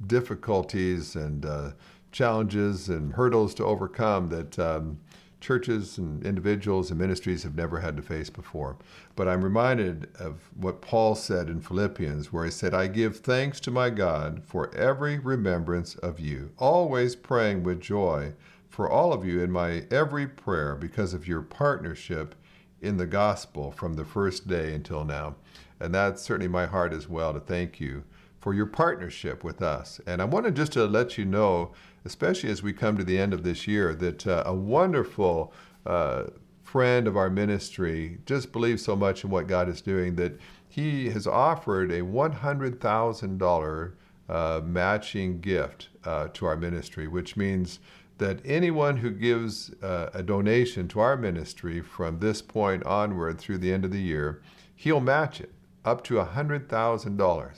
difficulties 0.07 1.17
and 1.17 1.45
uh, 1.45 1.71
challenges 2.13 2.87
and 2.87 3.11
hurdles 3.11 3.53
to 3.55 3.65
overcome 3.65 4.29
that 4.29 4.57
um, 4.57 4.97
churches 5.41 5.97
and 5.97 6.25
individuals 6.25 6.91
and 6.91 6.99
ministries 6.99 7.43
have 7.43 7.55
never 7.55 7.79
had 7.81 7.97
to 7.97 8.01
face 8.01 8.29
before. 8.29 8.77
But 9.15 9.27
I'm 9.27 9.43
reminded 9.43 10.07
of 10.17 10.39
what 10.55 10.81
Paul 10.81 11.15
said 11.15 11.49
in 11.49 11.59
Philippians, 11.59 12.31
where 12.31 12.45
he 12.45 12.51
said, 12.51 12.73
I 12.73 12.87
give 12.87 13.17
thanks 13.17 13.59
to 13.61 13.71
my 13.71 13.89
God 13.89 14.43
for 14.45 14.73
every 14.75 15.19
remembrance 15.19 15.95
of 15.95 16.19
you, 16.19 16.51
always 16.57 17.15
praying 17.15 17.63
with 17.63 17.81
joy 17.81 18.33
for 18.69 18.89
all 18.89 19.11
of 19.11 19.25
you 19.25 19.41
in 19.41 19.51
my 19.51 19.83
every 19.91 20.25
prayer 20.25 20.75
because 20.75 21.13
of 21.13 21.27
your 21.27 21.41
partnership 21.41 22.35
in 22.79 22.97
the 22.97 23.05
gospel 23.05 23.71
from 23.71 23.95
the 23.95 24.05
first 24.05 24.47
day 24.47 24.73
until 24.73 25.03
now. 25.03 25.35
And 25.79 25.93
that's 25.93 26.21
certainly 26.21 26.47
my 26.47 26.67
heart 26.67 26.93
as 26.93 27.09
well 27.09 27.33
to 27.33 27.39
thank 27.39 27.79
you 27.79 28.03
for 28.39 28.53
your 28.53 28.65
partnership 28.65 29.43
with 29.43 29.61
us. 29.61 29.99
And 30.07 30.21
I 30.21 30.25
wanted 30.25 30.55
just 30.55 30.71
to 30.73 30.85
let 30.85 31.17
you 31.17 31.25
know 31.25 31.73
especially 32.05 32.49
as 32.49 32.63
we 32.63 32.73
come 32.73 32.97
to 32.97 33.03
the 33.03 33.19
end 33.19 33.33
of 33.33 33.43
this 33.43 33.67
year, 33.67 33.93
that 33.95 34.25
uh, 34.27 34.43
a 34.45 34.53
wonderful 34.53 35.53
uh, 35.85 36.23
friend 36.63 37.07
of 37.07 37.17
our 37.17 37.29
ministry 37.29 38.19
just 38.25 38.51
believes 38.51 38.83
so 38.83 38.95
much 38.95 39.23
in 39.23 39.29
what 39.29 39.47
God 39.47 39.67
is 39.67 39.81
doing 39.81 40.15
that 40.15 40.39
he 40.69 41.09
has 41.09 41.27
offered 41.27 41.91
a 41.91 42.01
$100,000 42.01 43.91
uh, 44.29 44.61
matching 44.63 45.41
gift 45.41 45.89
uh, 46.05 46.29
to 46.29 46.45
our 46.45 46.55
ministry, 46.55 47.07
which 47.09 47.35
means 47.35 47.79
that 48.19 48.39
anyone 48.45 48.97
who 48.97 49.09
gives 49.09 49.73
uh, 49.81 50.09
a 50.13 50.23
donation 50.23 50.87
to 50.87 50.99
our 51.01 51.17
ministry 51.17 51.81
from 51.81 52.19
this 52.19 52.41
point 52.41 52.85
onward 52.85 53.37
through 53.37 53.57
the 53.57 53.73
end 53.73 53.83
of 53.83 53.91
the 53.91 54.01
year, 54.01 54.41
he'll 54.75 55.01
match 55.01 55.41
it 55.41 55.51
up 55.83 56.03
to 56.03 56.13
$100,000. 56.13 57.51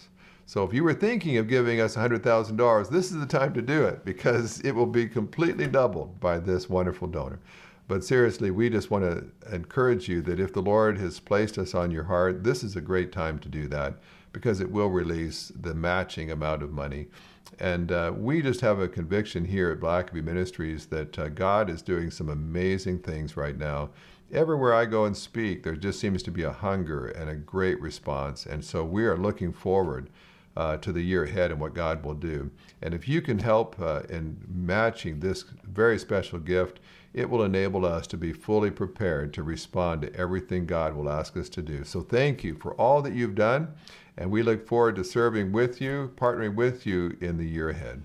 So 0.45 0.63
if 0.63 0.73
you 0.73 0.83
were 0.83 0.93
thinking 0.93 1.37
of 1.37 1.47
giving 1.47 1.79
us 1.79 1.95
$100,000, 1.95 2.89
this 2.89 3.11
is 3.11 3.19
the 3.19 3.25
time 3.25 3.53
to 3.53 3.61
do 3.61 3.85
it 3.85 4.03
because 4.03 4.59
it 4.65 4.73
will 4.73 4.85
be 4.85 5.07
completely 5.07 5.67
doubled 5.67 6.19
by 6.19 6.39
this 6.39 6.69
wonderful 6.69 7.07
donor. 7.07 7.39
But 7.87 8.03
seriously, 8.03 8.49
we 8.51 8.69
just 8.69 8.91
want 8.91 9.03
to 9.03 9.53
encourage 9.53 10.07
you 10.07 10.21
that 10.23 10.39
if 10.39 10.53
the 10.53 10.61
Lord 10.61 10.97
has 10.99 11.19
placed 11.19 11.57
us 11.57 11.73
on 11.73 11.91
your 11.91 12.05
heart, 12.05 12.43
this 12.43 12.63
is 12.63 12.75
a 12.75 12.81
great 12.81 13.11
time 13.11 13.39
to 13.39 13.49
do 13.49 13.67
that 13.67 13.95
because 14.31 14.59
it 14.59 14.71
will 14.71 14.89
release 14.89 15.51
the 15.59 15.73
matching 15.73 16.31
amount 16.31 16.63
of 16.63 16.71
money. 16.71 17.07
And 17.59 17.91
uh, 17.91 18.13
we 18.15 18.41
just 18.41 18.61
have 18.61 18.79
a 18.79 18.87
conviction 18.87 19.45
here 19.45 19.69
at 19.69 19.79
Blackaby 19.79 20.23
Ministries 20.23 20.87
that 20.87 21.19
uh, 21.19 21.29
God 21.29 21.69
is 21.69 21.81
doing 21.81 22.09
some 22.09 22.29
amazing 22.29 22.99
things 22.99 23.37
right 23.37 23.57
now. 23.57 23.89
Everywhere 24.31 24.73
I 24.73 24.85
go 24.85 25.05
and 25.05 25.15
speak, 25.15 25.61
there 25.63 25.75
just 25.75 25.99
seems 25.99 26.23
to 26.23 26.31
be 26.31 26.43
a 26.43 26.51
hunger 26.51 27.07
and 27.07 27.29
a 27.29 27.35
great 27.35 27.79
response. 27.79 28.45
And 28.45 28.63
so 28.65 28.83
we 28.83 29.05
are 29.05 29.17
looking 29.17 29.53
forward 29.53 30.09
uh, 30.55 30.77
to 30.77 30.91
the 30.91 31.01
year 31.01 31.23
ahead 31.23 31.51
and 31.51 31.59
what 31.59 31.73
God 31.73 32.03
will 32.03 32.13
do. 32.13 32.51
And 32.81 32.93
if 32.93 33.07
you 33.07 33.21
can 33.21 33.39
help 33.39 33.79
uh, 33.79 34.01
in 34.09 34.37
matching 34.47 35.19
this 35.19 35.45
very 35.63 35.97
special 35.97 36.39
gift, 36.39 36.79
it 37.13 37.29
will 37.29 37.43
enable 37.43 37.85
us 37.85 38.07
to 38.07 38.17
be 38.17 38.33
fully 38.33 38.71
prepared 38.71 39.33
to 39.33 39.43
respond 39.43 40.01
to 40.01 40.15
everything 40.15 40.65
God 40.65 40.95
will 40.95 41.09
ask 41.09 41.37
us 41.37 41.49
to 41.49 41.61
do. 41.61 41.83
So 41.83 42.01
thank 42.01 42.43
you 42.43 42.55
for 42.55 42.73
all 42.73 43.01
that 43.03 43.13
you've 43.13 43.35
done, 43.35 43.73
and 44.17 44.31
we 44.31 44.41
look 44.41 44.67
forward 44.67 44.95
to 44.95 45.03
serving 45.03 45.51
with 45.51 45.79
you, 45.79 46.11
partnering 46.15 46.55
with 46.55 46.85
you 46.85 47.15
in 47.21 47.37
the 47.37 47.45
year 47.45 47.69
ahead. 47.69 48.03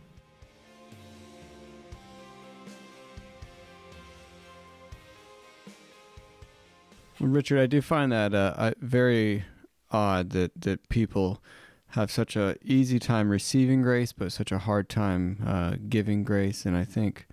Richard, 7.21 7.59
I 7.59 7.67
do 7.67 7.83
find 7.83 8.13
that 8.13 8.33
uh, 8.33 8.73
very 8.81 9.45
odd 9.91 10.31
that, 10.31 10.53
that 10.61 10.89
people 10.89 11.43
have 11.93 12.11
such 12.11 12.37
a 12.37 12.57
easy 12.63 12.99
time 12.99 13.31
receiving 13.31 13.83
grace, 13.83 14.13
but 14.13 14.33
such 14.33 14.53
a 14.53 14.59
hard 14.59 14.89
time 14.89 15.43
uh, 15.47 15.77
giving 15.89 16.23
grace. 16.23 16.67
And 16.67 16.77
I 16.77 16.85
think 16.85 17.27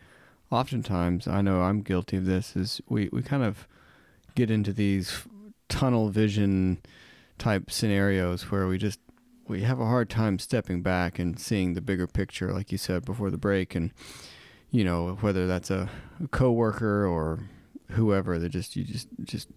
oftentimes, 0.49 1.27
I 1.27 1.41
know 1.41 1.63
I'm 1.63 1.81
guilty 1.81 2.17
of 2.17 2.25
this, 2.25 2.55
is 2.55 2.81
we, 2.87 3.09
we 3.11 3.21
kind 3.21 3.43
of 3.43 3.67
get 4.35 4.49
into 4.49 4.71
these 4.71 5.23
tunnel 5.67 6.09
vision 6.09 6.79
type 7.37 7.69
scenarios 7.69 8.49
where 8.51 8.67
we 8.67 8.77
just 8.77 8.99
we 9.47 9.61
have 9.61 9.79
a 9.79 9.85
hard 9.85 10.09
time 10.09 10.39
stepping 10.39 10.81
back 10.81 11.19
and 11.19 11.39
seeing 11.39 11.73
the 11.73 11.81
bigger 11.81 12.07
picture, 12.07 12.51
like 12.51 12.71
you 12.71 12.77
said 12.77 13.05
before 13.05 13.29
the 13.29 13.37
break, 13.37 13.75
and 13.75 13.91
you 14.71 14.83
know 14.83 15.17
whether 15.21 15.45
that's 15.45 15.69
a 15.69 15.89
coworker 16.31 17.05
or 17.05 17.39
whoever 17.91 18.39
that 18.39 18.49
just 18.49 18.75
you 18.75 18.83
just 18.83 19.07
just 19.23 19.47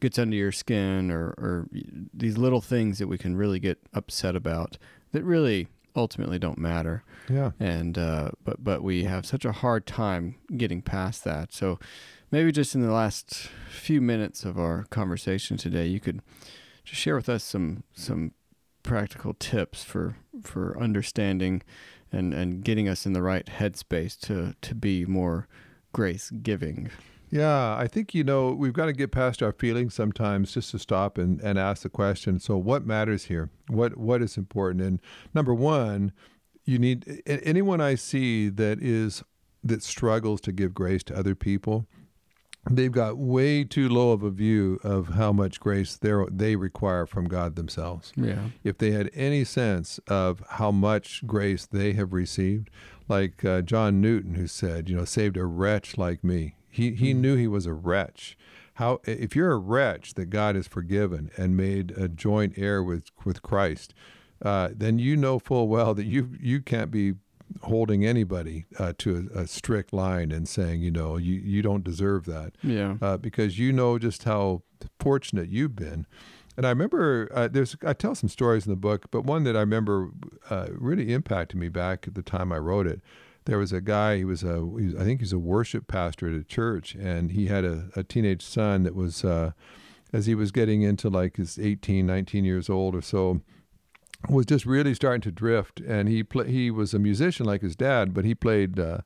gets 0.00 0.18
under 0.18 0.36
your 0.36 0.52
skin 0.52 1.10
or, 1.10 1.28
or 1.38 1.68
these 2.12 2.38
little 2.38 2.60
things 2.60 2.98
that 2.98 3.06
we 3.06 3.18
can 3.18 3.36
really 3.36 3.58
get 3.58 3.78
upset 3.92 4.36
about 4.36 4.78
that 5.12 5.24
really 5.24 5.68
ultimately 5.96 6.38
don't 6.38 6.58
matter. 6.58 7.02
Yeah. 7.28 7.52
And 7.58 7.96
uh, 7.96 8.30
but 8.44 8.62
but 8.62 8.82
we 8.82 9.04
have 9.04 9.26
such 9.26 9.44
a 9.44 9.52
hard 9.52 9.86
time 9.86 10.36
getting 10.56 10.82
past 10.82 11.24
that. 11.24 11.52
So 11.52 11.78
maybe 12.30 12.52
just 12.52 12.74
in 12.74 12.82
the 12.82 12.92
last 12.92 13.48
few 13.70 14.00
minutes 14.00 14.44
of 14.44 14.58
our 14.58 14.84
conversation 14.90 15.56
today, 15.56 15.86
you 15.86 16.00
could 16.00 16.20
just 16.84 17.00
share 17.00 17.16
with 17.16 17.28
us 17.28 17.42
some 17.42 17.82
some 17.94 18.32
practical 18.82 19.34
tips 19.34 19.82
for 19.82 20.16
for 20.42 20.78
understanding 20.80 21.62
and 22.12 22.32
and 22.32 22.62
getting 22.62 22.88
us 22.88 23.06
in 23.06 23.12
the 23.12 23.22
right 23.22 23.46
headspace 23.46 24.18
to 24.20 24.54
to 24.60 24.74
be 24.74 25.04
more 25.04 25.48
grace 25.92 26.30
giving. 26.30 26.90
Yeah, 27.30 27.76
I 27.76 27.88
think, 27.88 28.14
you 28.14 28.22
know, 28.22 28.52
we've 28.52 28.72
got 28.72 28.86
to 28.86 28.92
get 28.92 29.10
past 29.10 29.42
our 29.42 29.52
feelings 29.52 29.94
sometimes 29.94 30.52
just 30.52 30.70
to 30.70 30.78
stop 30.78 31.18
and, 31.18 31.40
and 31.40 31.58
ask 31.58 31.82
the 31.82 31.88
question. 31.88 32.38
So, 32.38 32.56
what 32.56 32.86
matters 32.86 33.24
here? 33.24 33.50
What 33.68 33.96
What 33.96 34.22
is 34.22 34.36
important? 34.36 34.82
And 34.84 35.00
number 35.34 35.54
one, 35.54 36.12
you 36.64 36.78
need 36.78 37.22
anyone 37.26 37.80
I 37.80 37.96
see 37.96 38.48
that 38.50 38.80
is 38.80 39.22
that 39.64 39.82
struggles 39.82 40.40
to 40.42 40.52
give 40.52 40.74
grace 40.74 41.02
to 41.04 41.18
other 41.18 41.34
people 41.34 41.86
they've 42.70 42.92
got 42.92 43.16
way 43.16 43.64
too 43.64 43.88
low 43.88 44.12
of 44.12 44.22
a 44.22 44.30
view 44.30 44.80
of 44.82 45.08
how 45.10 45.32
much 45.32 45.60
grace 45.60 45.96
they 45.96 46.12
they 46.30 46.56
require 46.56 47.06
from 47.06 47.26
God 47.26 47.56
themselves. 47.56 48.12
Yeah. 48.16 48.48
If 48.64 48.78
they 48.78 48.90
had 48.92 49.10
any 49.14 49.44
sense 49.44 50.00
of 50.08 50.42
how 50.50 50.70
much 50.70 51.26
grace 51.26 51.66
they 51.66 51.92
have 51.92 52.12
received, 52.12 52.70
like 53.08 53.44
uh, 53.44 53.62
John 53.62 54.00
Newton, 54.00 54.34
who 54.34 54.46
said, 54.46 54.88
you 54.88 54.96
know, 54.96 55.04
saved 55.04 55.36
a 55.36 55.44
wretch 55.44 55.96
like 55.96 56.24
me. 56.24 56.56
He 56.76 56.92
he 56.92 57.12
mm-hmm. 57.12 57.20
knew 57.22 57.36
he 57.36 57.48
was 57.48 57.66
a 57.66 57.72
wretch. 57.72 58.36
How 58.74 59.00
if 59.04 59.34
you're 59.34 59.52
a 59.52 59.58
wretch 59.58 60.14
that 60.14 60.26
God 60.26 60.54
has 60.54 60.68
forgiven 60.68 61.30
and 61.36 61.56
made 61.56 61.92
a 61.92 62.06
joint 62.08 62.52
heir 62.56 62.82
with 62.82 63.10
with 63.24 63.40
Christ, 63.40 63.94
uh, 64.42 64.68
then 64.74 64.98
you 64.98 65.16
know 65.16 65.38
full 65.38 65.68
well 65.68 65.94
that 65.94 66.04
you 66.04 66.36
you 66.38 66.60
can't 66.60 66.90
be 66.90 67.14
holding 67.62 68.04
anybody 68.04 68.66
uh, 68.78 68.92
to 68.98 69.30
a, 69.34 69.42
a, 69.42 69.46
strict 69.46 69.92
line 69.92 70.32
and 70.32 70.48
saying, 70.48 70.82
you 70.82 70.90
know, 70.90 71.16
you, 71.16 71.34
you 71.34 71.62
don't 71.62 71.84
deserve 71.84 72.24
that. 72.26 72.52
Yeah. 72.60 72.96
Uh, 73.00 73.16
because 73.16 73.56
you 73.56 73.72
know 73.72 74.00
just 74.00 74.24
how 74.24 74.62
fortunate 74.98 75.48
you've 75.48 75.76
been. 75.76 76.06
And 76.56 76.66
I 76.66 76.70
remember 76.70 77.30
uh, 77.32 77.48
there's 77.48 77.76
I 77.86 77.92
tell 77.92 78.14
some 78.14 78.28
stories 78.28 78.66
in 78.66 78.70
the 78.70 78.76
book, 78.76 79.06
but 79.10 79.24
one 79.24 79.44
that 79.44 79.56
I 79.56 79.60
remember 79.60 80.10
uh, 80.50 80.68
really 80.72 81.12
impacted 81.12 81.58
me 81.58 81.68
back 81.68 82.08
at 82.08 82.14
the 82.14 82.22
time 82.22 82.52
I 82.52 82.58
wrote 82.58 82.86
it 82.86 83.00
there 83.46 83.58
was 83.58 83.72
a 83.72 83.80
guy. 83.80 84.18
He 84.18 84.24
was 84.24 84.42
a, 84.42 84.56
he 84.56 84.86
was, 84.86 84.94
I 84.96 85.04
think 85.04 85.20
he's 85.20 85.32
a 85.32 85.38
worship 85.38 85.88
pastor 85.88 86.28
at 86.28 86.34
a 86.34 86.44
church, 86.44 86.94
and 86.94 87.32
he 87.32 87.46
had 87.46 87.64
a, 87.64 87.88
a 87.96 88.04
teenage 88.04 88.42
son 88.42 88.82
that 88.82 88.94
was, 88.94 89.24
uh, 89.24 89.52
as 90.12 90.26
he 90.26 90.34
was 90.34 90.52
getting 90.52 90.82
into 90.82 91.08
like 91.08 91.36
his 91.36 91.58
18, 91.58 92.06
19 92.06 92.44
years 92.44 92.68
old 92.68 92.94
or 92.94 93.02
so, 93.02 93.40
was 94.28 94.46
just 94.46 94.66
really 94.66 94.94
starting 94.94 95.20
to 95.22 95.32
drift. 95.32 95.80
And 95.80 96.08
he 96.08 96.22
play, 96.22 96.50
he 96.50 96.70
was 96.70 96.92
a 96.92 96.98
musician 96.98 97.46
like 97.46 97.62
his 97.62 97.76
dad, 97.76 98.12
but 98.12 98.24
he 98.24 98.34
played 98.34 98.78
uh, 98.78 98.98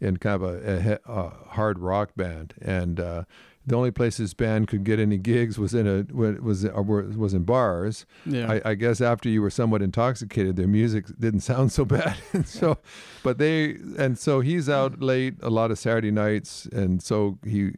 in 0.00 0.16
kind 0.16 0.42
of 0.42 0.42
a, 0.42 0.98
a, 1.04 1.12
a, 1.12 1.30
hard 1.50 1.78
rock 1.78 2.12
band, 2.16 2.54
and 2.62 2.98
uh, 2.98 3.24
the 3.66 3.76
only 3.76 3.90
place 3.90 4.16
his 4.16 4.32
band 4.32 4.68
could 4.68 4.84
get 4.84 4.98
any 4.98 5.18
gigs 5.18 5.58
was 5.58 5.74
in 5.74 5.86
a 5.86 6.04
was 6.14 6.64
uh, 6.64 6.82
was 6.82 7.34
in 7.34 7.44
bars. 7.44 8.06
Yeah. 8.24 8.50
I, 8.50 8.70
I, 8.70 8.74
guess 8.74 9.00
after 9.00 9.28
you 9.28 9.42
were 9.42 9.50
somewhat 9.50 9.82
intoxicated, 9.82 10.56
their 10.56 10.66
music 10.66 11.06
didn't 11.18 11.40
sound 11.52 11.70
so 11.72 11.84
bad. 11.84 12.16
and 12.32 12.46
so, 12.48 12.78
but 13.22 13.38
they 13.38 13.76
and 13.98 14.18
so 14.18 14.40
he's 14.40 14.68
out 14.68 15.02
late 15.02 15.34
a 15.42 15.50
lot 15.50 15.70
of 15.70 15.78
Saturday 15.78 16.10
nights, 16.10 16.66
and 16.66 17.02
so 17.02 17.38
he. 17.44 17.72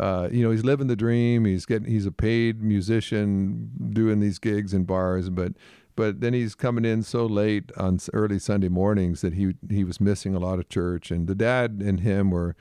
Uh, 0.00 0.28
you 0.32 0.42
know, 0.42 0.50
he's 0.50 0.64
living 0.64 0.88
the 0.88 0.96
dream. 0.96 1.44
He's 1.44 1.64
getting, 1.64 1.88
he's 1.88 2.06
a 2.06 2.12
paid 2.12 2.60
musician 2.60 3.70
doing 3.90 4.18
these 4.18 4.40
gigs 4.40 4.74
in 4.74 4.82
bars, 4.82 5.30
but 5.30 5.52
but 5.94 6.20
then 6.20 6.34
he's 6.34 6.54
coming 6.54 6.84
in 6.84 7.02
so 7.02 7.24
late 7.24 7.72
on 7.76 7.98
early 8.12 8.38
Sunday 8.38 8.68
mornings 8.68 9.22
that 9.22 9.34
he 9.34 9.54
he 9.70 9.84
was 9.84 10.00
missing 10.00 10.34
a 10.34 10.38
lot 10.38 10.58
of 10.58 10.68
church. 10.68 11.10
And 11.10 11.26
the 11.28 11.34
dad 11.34 11.82
and 11.84 12.00
him 12.00 12.30
were 12.30 12.54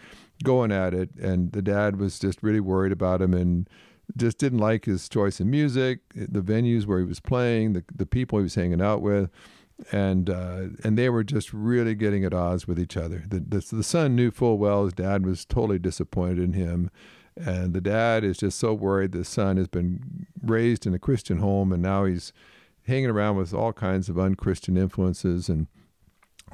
going 0.43 0.71
at 0.71 0.93
it, 0.93 1.09
and 1.15 1.51
the 1.51 1.61
dad 1.61 1.97
was 1.97 2.19
just 2.19 2.43
really 2.43 2.59
worried 2.59 2.91
about 2.91 3.21
him 3.21 3.33
and 3.33 3.69
just 4.17 4.37
didn't 4.37 4.59
like 4.59 4.85
his 4.85 5.09
choice 5.09 5.39
in 5.39 5.49
music, 5.49 5.99
the 6.13 6.41
venues 6.41 6.85
where 6.85 6.99
he 6.99 7.05
was 7.05 7.19
playing, 7.19 7.73
the 7.73 7.83
the 7.93 8.05
people 8.05 8.39
he 8.39 8.43
was 8.43 8.55
hanging 8.55 8.81
out 8.81 9.01
with, 9.01 9.29
and 9.91 10.29
uh, 10.29 10.67
and 10.83 10.97
they 10.97 11.09
were 11.09 11.23
just 11.23 11.53
really 11.53 11.95
getting 11.95 12.23
at 12.23 12.33
odds 12.33 12.67
with 12.67 12.79
each 12.79 12.97
other. 12.97 13.23
The, 13.27 13.39
the 13.39 13.75
the 13.77 13.83
son 13.83 14.15
knew 14.15 14.31
full 14.31 14.57
well 14.57 14.85
his 14.85 14.93
dad 14.93 15.25
was 15.25 15.45
totally 15.45 15.79
disappointed 15.79 16.39
in 16.39 16.53
him, 16.53 16.91
and 17.37 17.73
the 17.73 17.81
dad 17.81 18.23
is 18.23 18.37
just 18.37 18.57
so 18.57 18.73
worried 18.73 19.11
the 19.11 19.25
son 19.25 19.57
has 19.57 19.67
been 19.67 20.27
raised 20.41 20.85
in 20.85 20.93
a 20.93 20.99
Christian 20.99 21.39
home 21.39 21.71
and 21.71 21.81
now 21.81 22.05
he's 22.05 22.31
hanging 22.87 23.09
around 23.09 23.35
with 23.35 23.53
all 23.53 23.73
kinds 23.73 24.09
of 24.09 24.17
unchristian 24.17 24.77
influences 24.77 25.49
and 25.49 25.67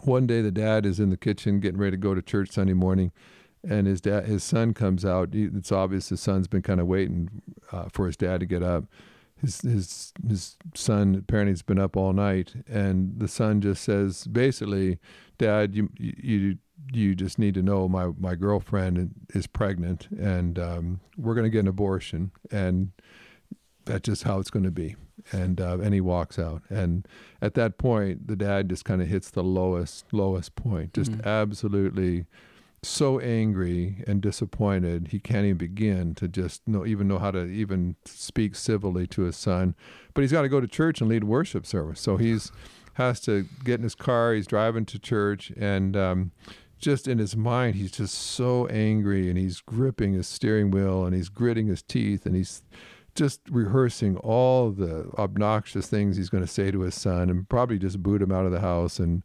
one 0.04 0.26
day 0.26 0.42
the 0.42 0.52
dad 0.52 0.86
is 0.86 1.00
in 1.00 1.10
the 1.10 1.18
kitchen 1.18 1.60
getting 1.60 1.80
ready 1.80 1.92
to 1.92 1.98
go 1.98 2.16
to 2.16 2.22
church 2.22 2.52
Sunday 2.52 2.74
morning 2.74 3.12
and 3.68 3.88
his 3.88 4.02
dad, 4.02 4.26
his 4.26 4.44
son 4.44 4.74
comes 4.74 5.06
out. 5.06 5.30
It's 5.34 5.72
obvious 5.72 6.10
his 6.10 6.22
son's 6.22 6.48
been 6.48 6.62
kind 6.62 6.80
of 6.80 6.88
waiting 6.88 7.30
uh, 7.72 7.86
for 7.92 8.08
his 8.08 8.18
dad 8.18 8.40
to 8.40 8.46
get 8.46 8.64
up. 8.64 8.86
His 9.40 9.62
his 9.62 10.14
his 10.28 10.58
son 10.76 11.16
apparently 11.16 11.52
has 11.52 11.62
been 11.62 11.80
up 11.80 11.98
all 11.98 12.14
night, 12.14 12.54
and 12.68 13.20
the 13.20 13.28
son 13.28 13.62
just 13.62 13.84
says 13.84 14.28
basically, 14.28 15.00
"Dad, 15.38 15.76
you 15.76 15.90
you 15.98 16.58
you 16.94 17.16
just 17.16 17.40
need 17.40 17.54
to 17.56 17.64
know 17.64 17.88
my 17.88 18.12
my 18.20 18.36
girlfriend 18.36 19.14
is 19.34 19.48
pregnant, 19.48 20.08
and 20.12 20.60
um, 20.60 21.00
we're 21.18 21.34
going 21.34 21.46
to 21.46 21.50
get 21.50 21.62
an 21.62 21.68
abortion, 21.68 22.32
and 22.52 22.92
that's 23.86 24.06
just 24.06 24.24
how 24.24 24.40
it's 24.40 24.52
going 24.52 24.66
to 24.66 24.72
be." 24.72 24.96
And 25.32 25.60
uh, 25.60 25.80
and 25.80 25.94
he 25.94 26.02
walks 26.02 26.38
out, 26.38 26.62
and 26.70 27.08
at 27.42 27.56
that 27.56 27.78
point, 27.78 28.28
the 28.28 28.36
dad 28.36 28.70
just 28.70 28.86
kind 28.86 29.02
of 29.02 29.08
hits 29.08 29.32
the 29.32 29.44
lowest 29.44 30.06
lowest 30.12 30.56
point, 30.56 30.94
just 30.94 31.12
mm-hmm. 31.12 31.28
absolutely 31.28 32.26
so 32.84 33.20
angry 33.20 34.04
and 34.08 34.22
disappointed 34.22 35.10
he 35.10 35.20
can't 35.20 35.46
even 35.46 35.58
begin 35.58 36.16
to 36.16 36.28
just 36.28 36.68
know 36.68 36.84
even 36.84 37.08
know 37.08 37.20
how 37.20 37.30
to 37.30 37.46
even 37.46 37.96
speak 38.06 38.56
civilly 38.56 39.06
to 39.08 39.22
his 39.24 39.36
son. 39.36 39.76
But 40.14 40.22
he's 40.22 40.32
got 40.32 40.42
to 40.42 40.50
go 40.50 40.60
to 40.60 40.68
church 40.68 41.00
and 41.00 41.10
lead 41.10 41.24
worship 41.24 41.66
service. 41.66 42.00
So 42.00 42.18
he's 42.18 42.52
has 42.96 43.20
to 43.22 43.46
get 43.64 43.76
in 43.76 43.84
his 43.84 43.96
car 43.96 44.34
he's 44.34 44.48
driving 44.48 44.86
to 44.86 45.00
church 45.00 45.52
and 45.58 45.96
um, 45.96 46.32
just 46.78 47.08
in 47.08 47.20
his 47.20 47.38
mind 47.38 47.76
he's 47.76 47.92
just 47.92 48.14
so 48.14 48.68
angry 48.68 49.30
and 49.30 49.38
he's 49.38 49.62
gripping 49.62 50.14
his 50.14 50.28
steering 50.28 50.72
wheel 50.72 51.06
and 51.06 51.16
he's 51.16 51.30
gritting 51.30 51.68
his 51.68 51.82
teeth 51.82 52.26
and 52.26 52.36
he's 52.36 52.64
just 53.16 53.42
rehearsing 53.50 54.18
all 54.18 54.72
the 54.72 55.10
obnoxious 55.18 55.88
things 55.88 56.18
he's 56.18 56.30
going 56.30 56.44
to 56.44 56.52
say 56.52 56.72
to 56.72 56.82
his 56.82 56.96
son 56.96 57.30
and 57.30 57.48
probably 57.48 57.78
just 57.78 58.02
boot 58.02 58.22
him 58.22 58.32
out 58.32 58.46
of 58.46 58.52
the 58.52 58.62
house 58.62 59.00
and 59.00 59.24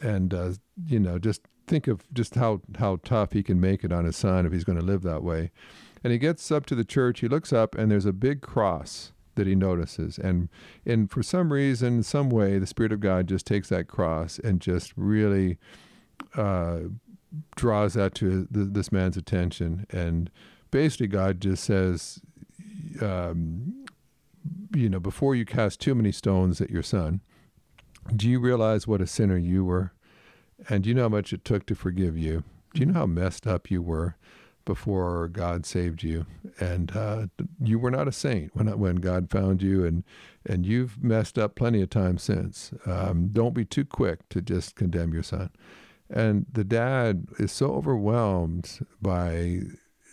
and 0.00 0.32
uh, 0.32 0.52
you 0.86 0.98
know 0.98 1.18
just 1.18 1.42
think 1.66 1.86
of 1.88 2.02
just 2.12 2.34
how 2.34 2.60
how 2.78 2.98
tough 3.04 3.32
he 3.32 3.42
can 3.42 3.60
make 3.60 3.84
it 3.84 3.92
on 3.92 4.04
his 4.04 4.16
son 4.16 4.46
if 4.46 4.52
he's 4.52 4.64
going 4.64 4.78
to 4.78 4.84
live 4.84 5.02
that 5.02 5.22
way. 5.22 5.50
And 6.02 6.12
he 6.12 6.18
gets 6.18 6.50
up 6.52 6.66
to 6.66 6.74
the 6.74 6.84
church. 6.84 7.20
He 7.20 7.28
looks 7.28 7.52
up, 7.52 7.74
and 7.74 7.90
there's 7.90 8.04
a 8.04 8.12
big 8.12 8.42
cross 8.42 9.12
that 9.36 9.46
he 9.46 9.54
notices. 9.54 10.18
And 10.18 10.48
and 10.84 11.10
for 11.10 11.22
some 11.22 11.52
reason, 11.52 12.02
some 12.02 12.30
way, 12.30 12.58
the 12.58 12.66
Spirit 12.66 12.92
of 12.92 13.00
God 13.00 13.26
just 13.26 13.46
takes 13.46 13.68
that 13.68 13.88
cross 13.88 14.38
and 14.38 14.60
just 14.60 14.92
really 14.96 15.58
uh, 16.36 16.80
draws 17.56 17.94
that 17.94 18.14
to 18.16 18.46
this 18.50 18.92
man's 18.92 19.16
attention. 19.16 19.86
And 19.90 20.30
basically, 20.70 21.06
God 21.08 21.40
just 21.40 21.64
says, 21.64 22.20
um, 23.00 23.86
you 24.74 24.88
know, 24.88 25.00
before 25.00 25.34
you 25.34 25.44
cast 25.44 25.80
too 25.80 25.94
many 25.94 26.12
stones 26.12 26.60
at 26.60 26.70
your 26.70 26.82
son, 26.82 27.20
do 28.14 28.28
you 28.28 28.38
realize 28.38 28.86
what 28.86 29.00
a 29.00 29.06
sinner 29.06 29.38
you 29.38 29.64
were? 29.64 29.93
And 30.68 30.84
do 30.84 30.88
you 30.88 30.94
know 30.94 31.02
how 31.02 31.08
much 31.08 31.32
it 31.32 31.44
took 31.44 31.66
to 31.66 31.74
forgive 31.74 32.16
you? 32.16 32.44
Do 32.72 32.80
you 32.80 32.86
know 32.86 33.00
how 33.00 33.06
messed 33.06 33.46
up 33.46 33.70
you 33.70 33.82
were 33.82 34.16
before 34.64 35.28
God 35.28 35.66
saved 35.66 36.02
you? 36.02 36.26
And 36.58 36.96
uh, 36.96 37.26
you 37.62 37.78
were 37.78 37.90
not 37.90 38.08
a 38.08 38.12
saint 38.12 38.54
when 38.54 38.66
when 38.78 38.96
God 38.96 39.30
found 39.30 39.62
you, 39.62 39.84
and 39.84 40.04
and 40.44 40.66
you've 40.66 41.02
messed 41.02 41.38
up 41.38 41.54
plenty 41.54 41.82
of 41.82 41.90
times 41.90 42.22
since. 42.22 42.72
Um, 42.86 43.28
don't 43.32 43.54
be 43.54 43.64
too 43.64 43.84
quick 43.84 44.28
to 44.30 44.40
just 44.40 44.74
condemn 44.74 45.12
your 45.12 45.22
son. 45.22 45.50
And 46.10 46.46
the 46.52 46.64
dad 46.64 47.26
is 47.38 47.52
so 47.52 47.74
overwhelmed 47.74 48.86
by 49.00 49.60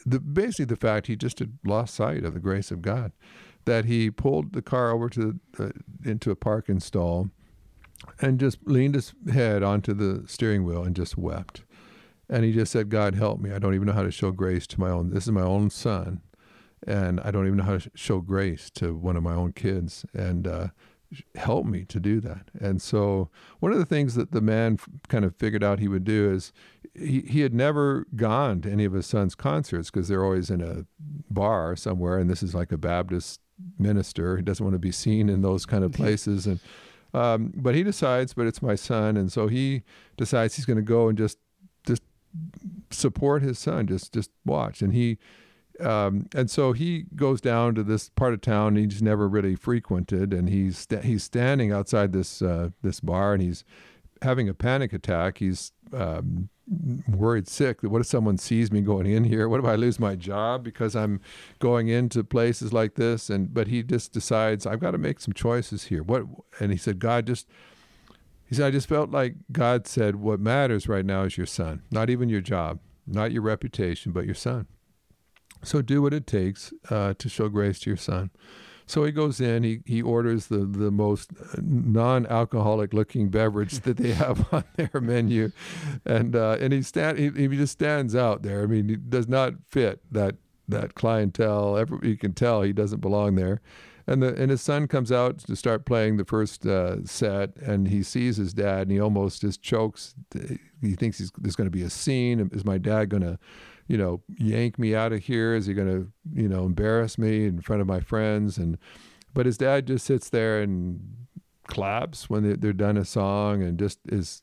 the 0.06 0.20
basically 0.20 0.66
the 0.66 0.76
fact 0.76 1.08
he 1.08 1.16
just 1.16 1.40
had 1.40 1.58
lost 1.66 1.96
sight 1.96 2.24
of 2.24 2.34
the 2.34 2.40
grace 2.40 2.72
of 2.72 2.82
God 2.82 3.12
that 3.66 3.86
he 3.86 4.10
pulled 4.10 4.54
the 4.54 4.62
car 4.62 4.92
over 4.92 5.10
to 5.10 5.40
uh, 5.60 5.70
into 6.04 6.32
a 6.32 6.36
parking 6.36 6.80
stall 6.80 7.30
and 8.20 8.40
just 8.40 8.60
leaned 8.66 8.96
his 8.96 9.14
head 9.32 9.64
onto 9.64 9.94
the 9.94 10.28
steering 10.28 10.64
wheel 10.64 10.84
and 10.84 10.96
just 10.96 11.18
wept. 11.18 11.64
And 12.30 12.46
he 12.46 12.54
just 12.54 12.72
said, 12.72 12.90
God, 12.90 13.16
help 13.16 13.40
me. 13.40 13.52
I 13.52 13.60
don't 13.60 13.76
even 13.76 13.88
know 13.88 13.94
how 13.94 14.04
to 14.04 14.12
show 14.12 14.32
grace 14.32 14.66
to 14.68 14.80
my 14.80 14.90
own. 14.90 15.10
This 15.10 15.26
is 15.26 15.32
my 15.32 15.42
own 15.42 15.70
son. 15.70 16.22
And 16.88 17.20
I 17.20 17.30
don't 17.30 17.46
even 17.46 17.58
know 17.58 17.66
how 17.66 17.78
to 17.78 17.92
show 17.94 18.22
grace 18.22 18.70
to 18.72 18.96
one 18.96 19.18
of 19.18 19.24
my 19.24 19.34
own 19.34 19.52
kids. 19.52 20.06
And 20.14 20.48
uh, 20.48 20.68
help 21.36 21.66
me 21.66 21.84
to 21.86 22.00
do 22.00 22.20
that. 22.22 22.50
And 22.60 22.82
so, 22.82 23.30
one 23.60 23.72
of 23.72 23.78
the 23.78 23.86
things 23.86 24.16
that 24.16 24.32
the 24.32 24.42
man 24.42 24.80
kind 25.10 25.26
of 25.26 25.36
figured 25.36 25.64
out 25.64 25.80
he 25.80 25.88
would 25.88 26.04
do 26.04 26.32
is 26.32 26.54
he, 26.96 27.22
he 27.22 27.42
had 27.42 27.54
never 27.54 28.08
gone 28.16 28.62
to 28.62 28.72
any 28.72 28.86
of 28.86 28.94
his 28.94 29.06
son's 29.06 29.36
concerts 29.36 29.92
because 29.92 30.08
they're 30.08 30.24
always 30.24 30.50
in 30.50 30.62
a 30.62 30.86
bar 31.30 31.76
somewhere. 31.76 32.18
And 32.18 32.30
this 32.30 32.42
is 32.42 32.56
like 32.56 32.72
a 32.72 32.78
Baptist 32.78 33.42
minister. 33.78 34.38
He 34.38 34.44
doesn't 34.44 34.66
want 34.66 34.76
to 34.76 34.80
be 34.80 34.92
seen 34.92 35.30
in 35.30 35.42
those 35.42 35.66
kind 35.66 35.84
of 35.84 35.92
places. 35.94 36.48
And 36.48 36.60
um, 37.14 37.52
but 37.56 37.76
he 37.76 37.84
decides, 37.84 38.34
but 38.34 38.48
it's 38.48 38.62
my 38.62 38.76
son, 38.76 39.18
and 39.18 39.32
so 39.32 39.48
he 39.48 39.84
decides 40.18 40.56
he's 40.56 40.66
going 40.66 40.78
to 40.78 40.84
go 40.84 41.10
and 41.10 41.18
just 41.18 41.38
just 41.86 42.04
support 42.90 43.42
his 43.42 43.60
son, 43.60 43.88
just 43.88 44.14
just 44.14 44.32
watch. 44.46 44.82
And 44.82 44.94
he 44.94 45.18
um, 45.80 46.28
and 46.36 46.50
so 46.50 46.74
he 46.74 47.06
goes 47.16 47.42
down 47.42 47.76
to 47.76 47.84
this 47.84 48.10
part 48.10 48.34
of 48.34 48.42
town 48.42 48.76
he's 48.76 49.02
never 49.02 49.28
really 49.28 49.56
frequented, 49.56 50.34
and 50.34 50.50
he's 50.50 50.88
he's 51.04 51.24
standing 51.24 51.72
outside 51.72 52.14
this 52.14 52.42
uh, 52.42 52.70
this 52.82 53.00
bar, 53.00 53.34
and 53.34 53.42
he's 53.42 53.64
having 54.22 54.48
a 54.48 54.54
panic 54.54 54.94
attack. 54.94 55.40
He's 55.40 55.72
um, 55.94 56.50
worried 57.08 57.48
sick. 57.48 57.84
What 57.84 58.02
if 58.02 58.08
someone 58.08 58.38
sees 58.38 58.72
me 58.72 58.82
going 58.82 59.06
in 59.06 59.24
here? 59.24 59.50
What 59.50 59.60
if 59.60 59.66
I 59.66 59.76
lose 59.76 60.00
my 60.00 60.16
job 60.16 60.64
because 60.64 60.96
I'm 60.96 61.20
going 61.60 61.88
into 61.90 62.24
places 62.24 62.72
like 62.72 62.96
this? 62.96 63.30
And 63.30 63.54
but 63.54 63.68
he 63.68 63.84
just 63.84 64.14
decides 64.14 64.66
I've 64.66 64.80
got 64.80 64.92
to 64.92 64.98
make 64.98 65.20
some 65.20 65.34
choices 65.34 65.86
here. 65.86 66.04
What? 66.04 66.24
And 66.60 66.72
he 66.72 66.78
said, 66.78 67.00
God, 67.00 67.28
just 67.28 67.48
he 68.46 68.56
said, 68.56 68.68
I 68.68 68.72
just 68.72 68.88
felt 68.88 69.12
like 69.12 69.36
God 69.52 69.88
said, 69.88 70.18
what 70.18 70.40
matters 70.40 70.88
right 70.88 71.06
now 71.06 71.24
is 71.24 71.38
your 71.38 71.46
son, 71.46 71.84
not 71.92 72.10
even 72.10 72.30
your 72.30 72.42
job, 72.42 72.80
not 73.08 73.32
your 73.32 73.44
reputation, 73.44 74.12
but 74.12 74.26
your 74.26 74.36
son. 74.36 74.68
So 75.64 75.82
do 75.82 76.02
what 76.02 76.14
it 76.14 76.28
takes 76.28 76.74
uh, 76.90 77.14
to 77.18 77.30
show 77.30 77.48
grace 77.48 77.80
to 77.82 77.90
your 77.90 77.98
son. 77.98 78.32
So 78.92 79.06
he 79.06 79.14
goes 79.14 79.40
in, 79.40 79.64
he, 79.64 79.80
he 79.86 80.02
orders 80.02 80.48
the, 80.48 80.66
the 80.66 80.92
most 80.92 81.32
non 81.62 82.26
alcoholic 82.26 82.94
looking 82.94 83.30
beverage 83.30 83.80
that 83.80 83.96
they 83.96 84.12
have 84.12 84.46
on 84.54 84.66
their 84.76 85.00
menu. 85.00 85.54
And 86.06 86.36
uh, 86.36 86.58
and 86.60 86.74
he 86.74 86.82
stand 86.82 87.18
he, 87.18 87.30
he 87.30 87.48
just 87.56 87.72
stands 87.72 88.18
out 88.18 88.44
there. 88.44 88.64
I 88.64 88.66
mean, 88.66 88.90
he 88.90 88.98
does 88.98 89.30
not 89.30 89.54
fit 89.66 90.02
that 90.12 90.36
that 90.68 90.94
clientele. 90.94 91.78
Every, 91.78 92.10
you 92.10 92.18
can 92.18 92.34
tell 92.34 92.64
he 92.64 92.74
doesn't 92.74 93.00
belong 93.00 93.36
there. 93.36 93.62
And 94.08 94.22
the 94.22 94.36
and 94.36 94.52
his 94.52 94.62
son 94.62 94.90
comes 94.90 95.10
out 95.10 95.40
to 95.40 95.56
start 95.56 95.86
playing 95.86 96.18
the 96.18 96.26
first 96.26 96.66
uh, 96.66 97.06
set, 97.06 97.56
and 97.56 97.88
he 97.88 98.04
sees 98.04 98.36
his 98.36 98.54
dad, 98.54 98.82
and 98.82 98.92
he 98.92 99.00
almost 99.00 99.40
just 99.40 99.62
chokes. 99.62 100.16
He 100.82 100.96
thinks 100.96 101.18
he's, 101.18 101.32
there's 101.38 101.56
going 101.56 101.68
to 101.68 101.72
be 101.72 101.84
a 101.84 101.90
scene. 101.90 102.50
Is 102.52 102.66
my 102.66 102.78
dad 102.78 103.08
going 103.08 103.24
to 103.24 103.40
you 103.88 103.98
know, 103.98 104.22
yank 104.38 104.80
me 104.80 104.96
out 104.96 105.14
of 105.14 105.24
here? 105.24 105.54
Is 105.54 105.66
he 105.66 105.74
going 105.74 105.88
to, 105.88 106.12
you 106.34 106.48
know, 106.48 106.66
embarrass 106.66 107.18
me 107.18 107.46
in 107.46 107.62
front 107.62 107.82
of 107.82 107.88
my 107.88 108.00
friends? 108.00 108.58
And 108.58 108.78
but 109.34 109.46
his 109.46 109.58
dad 109.58 109.88
just 109.88 110.06
sits 110.06 110.30
there 110.30 110.62
and 110.62 111.00
claps 111.68 112.30
when 112.30 112.60
they're 112.60 112.74
done 112.74 112.98
a 112.98 113.06
song 113.06 113.64
and 113.64 113.80
just 113.80 114.00
is 114.10 114.42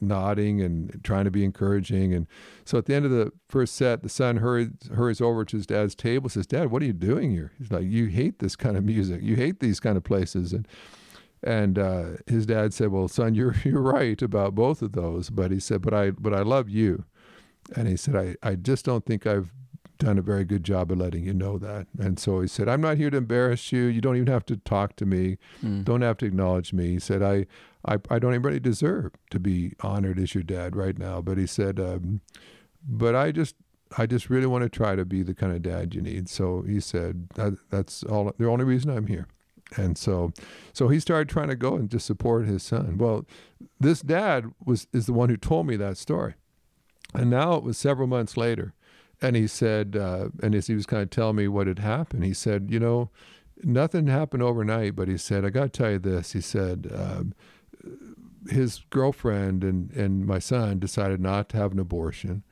nodding 0.00 0.60
and 0.60 1.00
trying 1.02 1.24
to 1.24 1.30
be 1.30 1.44
encouraging. 1.44 2.14
And 2.14 2.26
so 2.64 2.78
at 2.78 2.86
the 2.86 2.94
end 2.94 3.04
of 3.04 3.10
the 3.10 3.32
first 3.48 3.74
set, 3.74 4.02
the 4.02 4.08
son 4.08 4.36
hurries, 4.36 4.70
hurries 4.94 5.20
over 5.20 5.44
to 5.44 5.56
his 5.56 5.66
dad's 5.66 5.94
table, 5.94 6.28
says, 6.28 6.46
"Dad, 6.46 6.70
what 6.70 6.82
are 6.82 6.86
you 6.86 6.92
doing 6.92 7.30
here?" 7.30 7.52
He's 7.58 7.72
like, 7.72 7.84
"You 7.84 8.06
hate 8.06 8.38
this 8.38 8.56
kind 8.56 8.76
of 8.76 8.84
music. 8.84 9.22
You 9.22 9.36
hate 9.36 9.60
these 9.60 9.80
kind 9.80 9.96
of 9.96 10.04
places." 10.04 10.52
And 10.52 10.66
and 11.42 11.78
uh, 11.78 12.04
his 12.26 12.46
dad 12.46 12.74
said, 12.74 12.88
"Well, 12.88 13.08
son, 13.08 13.34
you're 13.34 13.54
you're 13.64 13.82
right 13.82 14.20
about 14.22 14.54
both 14.54 14.82
of 14.82 14.92
those." 14.92 15.30
But 15.30 15.50
he 15.50 15.60
said, 15.60 15.82
"But 15.82 15.94
I 15.94 16.10
but 16.10 16.34
I 16.34 16.42
love 16.42 16.68
you." 16.68 17.04
And 17.76 17.88
he 17.88 17.96
said, 17.96 18.16
I, 18.16 18.36
I 18.42 18.54
just 18.54 18.84
don't 18.84 19.04
think 19.04 19.26
I've 19.26 19.52
done 19.98 20.16
a 20.16 20.22
very 20.22 20.44
good 20.44 20.62
job 20.62 20.92
of 20.92 20.98
letting 20.98 21.24
you 21.24 21.34
know 21.34 21.58
that. 21.58 21.86
And 21.98 22.18
so 22.18 22.40
he 22.40 22.46
said, 22.46 22.68
I'm 22.68 22.80
not 22.80 22.98
here 22.98 23.10
to 23.10 23.16
embarrass 23.16 23.72
you. 23.72 23.84
You 23.84 24.00
don't 24.00 24.16
even 24.16 24.28
have 24.28 24.46
to 24.46 24.56
talk 24.56 24.94
to 24.96 25.06
me. 25.06 25.38
Mm. 25.64 25.84
Don't 25.84 26.02
have 26.02 26.16
to 26.18 26.26
acknowledge 26.26 26.72
me. 26.72 26.90
He 26.90 26.98
said, 27.00 27.20
I, 27.20 27.46
I, 27.84 27.98
I 28.08 28.18
don't 28.18 28.32
even 28.32 28.42
really 28.42 28.60
deserve 28.60 29.12
to 29.30 29.40
be 29.40 29.72
honored 29.80 30.20
as 30.20 30.34
your 30.34 30.44
dad 30.44 30.76
right 30.76 30.96
now. 30.96 31.20
But 31.20 31.36
he 31.36 31.46
said, 31.46 31.80
um, 31.80 32.20
but 32.88 33.16
I 33.16 33.32
just, 33.32 33.56
I 33.96 34.06
just 34.06 34.30
really 34.30 34.46
want 34.46 34.62
to 34.62 34.68
try 34.68 34.94
to 34.94 35.04
be 35.04 35.24
the 35.24 35.34
kind 35.34 35.52
of 35.52 35.62
dad 35.62 35.94
you 35.94 36.00
need. 36.00 36.28
So 36.28 36.62
he 36.62 36.78
said, 36.78 37.30
that, 37.34 37.58
that's 37.70 38.04
all, 38.04 38.32
the 38.38 38.48
only 38.48 38.64
reason 38.64 38.90
I'm 38.90 39.08
here. 39.08 39.26
And 39.76 39.98
so, 39.98 40.32
so 40.72 40.88
he 40.88 41.00
started 41.00 41.28
trying 41.28 41.48
to 41.48 41.56
go 41.56 41.74
and 41.74 41.90
just 41.90 42.06
support 42.06 42.46
his 42.46 42.62
son. 42.62 42.98
Well, 42.98 43.26
this 43.80 44.00
dad 44.00 44.46
was, 44.64 44.86
is 44.92 45.06
the 45.06 45.12
one 45.12 45.28
who 45.28 45.36
told 45.36 45.66
me 45.66 45.76
that 45.76 45.98
story. 45.98 46.34
And 47.14 47.30
now 47.30 47.54
it 47.54 47.62
was 47.62 47.78
several 47.78 48.06
months 48.06 48.36
later. 48.36 48.74
And 49.20 49.34
he 49.34 49.46
said, 49.46 49.96
uh, 49.96 50.28
and 50.42 50.54
as 50.54 50.68
he 50.68 50.74
was 50.74 50.86
kind 50.86 51.02
of 51.02 51.10
telling 51.10 51.36
me 51.36 51.48
what 51.48 51.66
had 51.66 51.80
happened, 51.80 52.24
he 52.24 52.34
said, 52.34 52.68
you 52.70 52.78
know, 52.78 53.10
nothing 53.64 54.06
happened 54.06 54.42
overnight, 54.42 54.94
but 54.94 55.08
he 55.08 55.16
said, 55.16 55.44
I 55.44 55.50
got 55.50 55.64
to 55.64 55.68
tell 55.70 55.90
you 55.90 55.98
this. 55.98 56.32
He 56.32 56.40
said, 56.40 56.90
um, 56.94 57.34
his 58.48 58.82
girlfriend 58.90 59.64
and, 59.64 59.90
and 59.92 60.24
my 60.26 60.38
son 60.38 60.78
decided 60.78 61.20
not 61.20 61.48
to 61.48 61.56
have 61.56 61.72
an 61.72 61.78
abortion. 61.80 62.44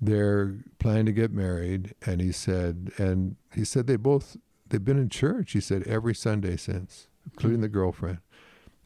They're 0.00 0.56
planning 0.78 1.06
to 1.06 1.12
get 1.12 1.32
married. 1.32 1.94
And 2.04 2.20
he 2.20 2.32
said, 2.32 2.92
and 2.98 3.36
he 3.54 3.64
said 3.64 3.86
they 3.86 3.96
both, 3.96 4.36
they've 4.68 4.84
been 4.84 4.98
in 4.98 5.08
church, 5.08 5.52
he 5.52 5.60
said, 5.60 5.86
every 5.86 6.14
Sunday 6.14 6.56
since, 6.56 7.08
including 7.24 7.62
the 7.62 7.68
girlfriend. 7.68 8.18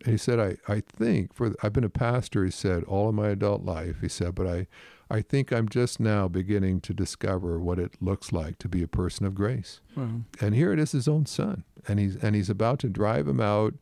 And 0.04 0.12
he 0.12 0.18
said, 0.18 0.38
I, 0.38 0.56
I 0.72 0.80
think 0.80 1.34
for, 1.34 1.54
I've 1.62 1.72
been 1.72 1.82
a 1.82 1.88
pastor, 1.88 2.44
he 2.44 2.50
said, 2.50 2.84
all 2.84 3.08
of 3.08 3.14
my 3.14 3.28
adult 3.28 3.64
life, 3.64 3.96
he 4.00 4.08
said, 4.08 4.34
but 4.34 4.46
I, 4.46 4.66
I 5.10 5.22
think 5.22 5.52
I'm 5.52 5.68
just 5.68 6.00
now 6.00 6.28
beginning 6.28 6.80
to 6.82 6.94
discover 6.94 7.58
what 7.58 7.78
it 7.78 7.94
looks 8.00 8.32
like 8.32 8.58
to 8.58 8.68
be 8.68 8.82
a 8.82 8.88
person 8.88 9.26
of 9.26 9.34
grace. 9.34 9.80
Wow. 9.96 10.22
And 10.40 10.54
here 10.54 10.72
it 10.72 10.78
is, 10.78 10.92
his 10.92 11.08
own 11.08 11.26
son, 11.26 11.64
and 11.86 11.98
he's 11.98 12.16
and 12.16 12.34
he's 12.34 12.50
about 12.50 12.78
to 12.80 12.88
drive 12.88 13.28
him 13.28 13.40
out, 13.40 13.74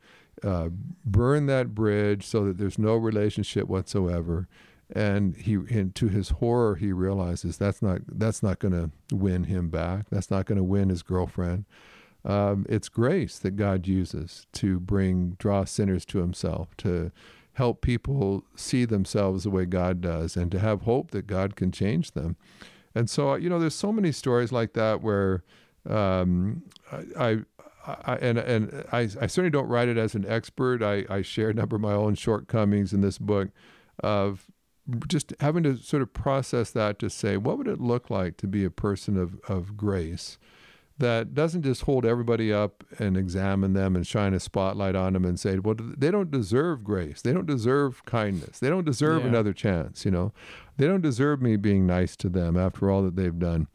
uh, 0.43 0.69
burn 1.05 1.47
that 1.47 1.75
bridge 1.75 2.27
so 2.27 2.45
that 2.45 2.59
there's 2.59 2.79
no 2.79 2.97
relationship 2.97 3.69
whatsoever. 3.69 4.49
And 4.95 5.37
he, 5.37 5.55
and 5.55 5.95
to 5.95 6.09
his 6.09 6.31
horror, 6.31 6.75
he 6.75 6.93
realizes 6.93 7.57
that's 7.57 7.81
not 7.81 8.01
that's 8.07 8.43
not 8.43 8.59
going 8.59 8.75
to 8.75 8.91
win 9.15 9.45
him 9.45 9.71
back. 9.71 10.11
That's 10.11 10.31
not 10.31 10.45
going 10.45 10.59
to 10.59 10.65
win 10.65 10.91
his 10.91 11.03
girlfriend. 11.03 11.65
Um, 12.25 12.67
it's 12.69 12.89
grace 12.89 13.39
that 13.39 13.57
God 13.57 13.87
uses 13.87 14.47
to 14.53 14.79
bring 14.79 15.37
draw 15.39 15.65
sinners 15.65 16.05
to 16.07 16.19
Himself, 16.19 16.77
to 16.79 17.11
help 17.55 17.83
people 17.83 18.45
see 18.57 18.85
themselves 18.85 19.45
the 19.45 19.51
way 19.51 19.67
God 19.67 20.01
does, 20.01 20.37
and 20.37 20.51
to 20.53 20.59
have 20.59 20.83
hope 20.83 21.11
that 21.11 21.27
God 21.27 21.57
can 21.57 21.71
change 21.71 22.13
them. 22.13 22.37
And 22.95 23.09
so, 23.09 23.35
you 23.35 23.49
know, 23.49 23.59
there's 23.59 23.75
so 23.75 23.93
many 23.93 24.13
stories 24.13 24.53
like 24.53 24.73
that 24.75 25.03
where 25.03 25.45
um, 25.89 26.63
I, 27.19 27.39
I, 27.87 28.17
and 28.17 28.39
and 28.39 28.85
I, 28.93 29.01
I 29.01 29.27
certainly 29.27 29.51
don't 29.51 29.69
write 29.69 29.89
it 29.89 29.99
as 29.99 30.15
an 30.15 30.25
expert. 30.27 30.83
I, 30.83 31.05
I 31.09 31.23
share 31.23 31.51
a 31.51 31.55
number 31.55 31.77
of 31.77 31.83
my 31.83 31.93
own 31.93 32.15
shortcomings 32.15 32.93
in 32.93 33.01
this 33.01 33.19
book 33.19 33.49
of 34.03 34.47
just 35.09 35.33
having 35.41 35.63
to 35.63 35.77
sort 35.77 36.03
of 36.03 36.13
process 36.13 36.71
that 36.73 36.99
to 36.99 37.09
say, 37.09 37.37
what 37.37 37.59
would 37.59 37.69
it 37.69 37.81
look 37.81 38.11
like 38.11 38.37
to 38.39 38.47
be 38.47 38.65
a 38.65 38.71
person 38.71 39.17
of, 39.17 39.39
of 39.49 39.77
grace 39.77 40.39
that 40.99 41.35
doesn't 41.35 41.63
just 41.63 41.83
hold 41.83 42.05
everybody 42.05 42.53
up 42.53 42.85
and 42.99 43.17
examine 43.17 43.73
them 43.73 43.97
and 43.97 44.07
shine 44.07 44.35
a 44.35 44.41
spotlight 44.41 44.95
on 44.95 45.15
them 45.15 45.25
and 45.25 45.39
say, 45.41 45.59
well, 45.59 45.75
they 45.79 46.11
don't 46.11 46.31
deserve 46.31 46.85
grace. 46.85 47.23
They 47.23 47.33
don't 47.33 47.47
deserve 47.47 48.05
kindness. 48.05 48.59
They 48.61 48.69
don't 48.69 48.85
deserve 48.85 49.23
Yeah. 49.23 49.29
another 49.29 49.53
chance. 49.53 50.05
You 50.05 50.11
know, 50.11 50.33
they 50.77 50.87
don't 50.87 51.01
deserve 51.01 51.41
me 51.43 51.57
being 51.57 51.87
nice 51.87 52.15
to 52.17 52.29
them 52.29 52.57
after 52.57 52.91
all 52.91 53.03
that 53.03 53.17
they've 53.17 53.39
done. 53.39 53.69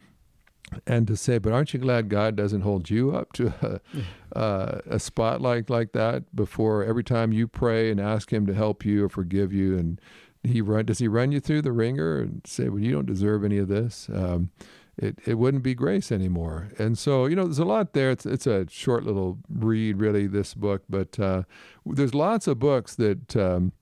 And 0.85 1.07
to 1.07 1.15
say, 1.15 1.37
but 1.37 1.53
aren't 1.53 1.73
you 1.73 1.79
glad 1.79 2.09
God 2.09 2.35
doesn't 2.35 2.61
hold 2.61 2.89
you 2.89 3.15
up 3.15 3.31
to 3.33 3.81
a, 4.33 4.37
uh, 4.37 4.81
a 4.85 4.99
spotlight 4.99 5.69
like 5.69 5.93
that 5.93 6.35
before 6.35 6.83
every 6.83 7.03
time 7.05 7.31
you 7.31 7.47
pray 7.47 7.89
and 7.89 7.99
ask 8.01 8.31
Him 8.33 8.45
to 8.47 8.53
help 8.53 8.83
you 8.85 9.05
or 9.05 9.09
forgive 9.09 9.53
you, 9.53 9.77
and 9.77 9.99
He 10.43 10.59
run 10.61 10.85
does 10.85 10.99
He 10.99 11.07
run 11.07 11.31
you 11.31 11.39
through 11.39 11.61
the 11.61 11.71
wringer 11.71 12.19
and 12.19 12.41
say, 12.45 12.67
well, 12.67 12.81
you 12.81 12.91
don't 12.91 13.05
deserve 13.05 13.45
any 13.45 13.57
of 13.57 13.69
this. 13.69 14.09
Um, 14.13 14.49
it, 14.97 15.19
it 15.25 15.35
wouldn't 15.35 15.63
be 15.63 15.75
grace 15.75 16.11
anymore. 16.11 16.69
And 16.79 16.97
so, 16.97 17.27
you 17.27 17.35
know, 17.35 17.43
there's 17.43 17.59
a 17.59 17.65
lot 17.65 17.93
there. 17.93 18.09
It's, 18.09 18.25
it's 18.25 18.47
a 18.47 18.65
short 18.69 19.03
little 19.03 19.37
read, 19.49 19.99
really, 19.99 20.25
this 20.27 20.53
book, 20.53 20.83
but 20.89 21.19
uh, 21.19 21.43
there's 21.85 22.15
lots 22.15 22.47
of 22.47 22.57
books 22.57 22.95
that, 22.95 23.35
um, 23.35 23.73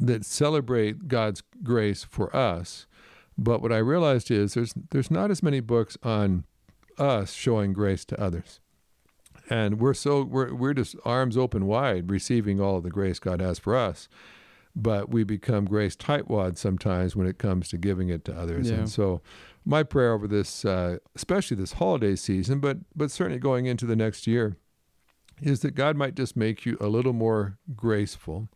that 0.00 0.24
celebrate 0.24 1.08
God's 1.08 1.42
grace 1.62 2.04
for 2.04 2.34
us. 2.36 2.86
But 3.38 3.62
what 3.62 3.72
I 3.72 3.78
realized 3.78 4.30
is 4.30 4.54
there's, 4.54 4.74
there's 4.90 5.10
not 5.10 5.30
as 5.30 5.42
many 5.42 5.60
books 5.60 5.96
on 6.02 6.44
us 6.98 7.32
showing 7.32 7.72
grace 7.72 8.04
to 8.06 8.20
others. 8.20 8.60
And 9.50 9.80
we're 9.80 9.94
so, 9.94 10.22
we're, 10.22 10.54
we're 10.54 10.74
just 10.74 10.94
arms 11.04 11.36
open 11.36 11.66
wide 11.66 12.10
receiving 12.10 12.60
all 12.60 12.76
of 12.76 12.82
the 12.82 12.90
grace 12.90 13.18
God 13.18 13.40
has 13.40 13.58
for 13.58 13.76
us. 13.76 14.08
But 14.76 15.08
we 15.08 15.22
become 15.22 15.66
grace 15.66 15.94
tightwad 15.96 16.58
sometimes 16.58 17.14
when 17.14 17.26
it 17.26 17.38
comes 17.38 17.68
to 17.68 17.78
giving 17.78 18.08
it 18.08 18.24
to 18.24 18.36
others. 18.36 18.70
Yeah. 18.70 18.78
And 18.78 18.90
so 18.90 19.20
my 19.64 19.82
prayer 19.82 20.12
over 20.12 20.28
this, 20.28 20.64
uh, 20.64 20.98
especially 21.14 21.56
this 21.56 21.74
holiday 21.74 22.16
season, 22.16 22.60
but 22.60 22.78
but 22.94 23.10
certainly 23.10 23.38
going 23.38 23.66
into 23.66 23.86
the 23.86 23.96
next 23.96 24.26
year, 24.26 24.56
is 25.42 25.60
that 25.60 25.74
God 25.74 25.96
might 25.96 26.14
just 26.14 26.36
make 26.36 26.66
you 26.66 26.76
a 26.80 26.88
little 26.88 27.12
more 27.12 27.58
graceful. 27.74 28.48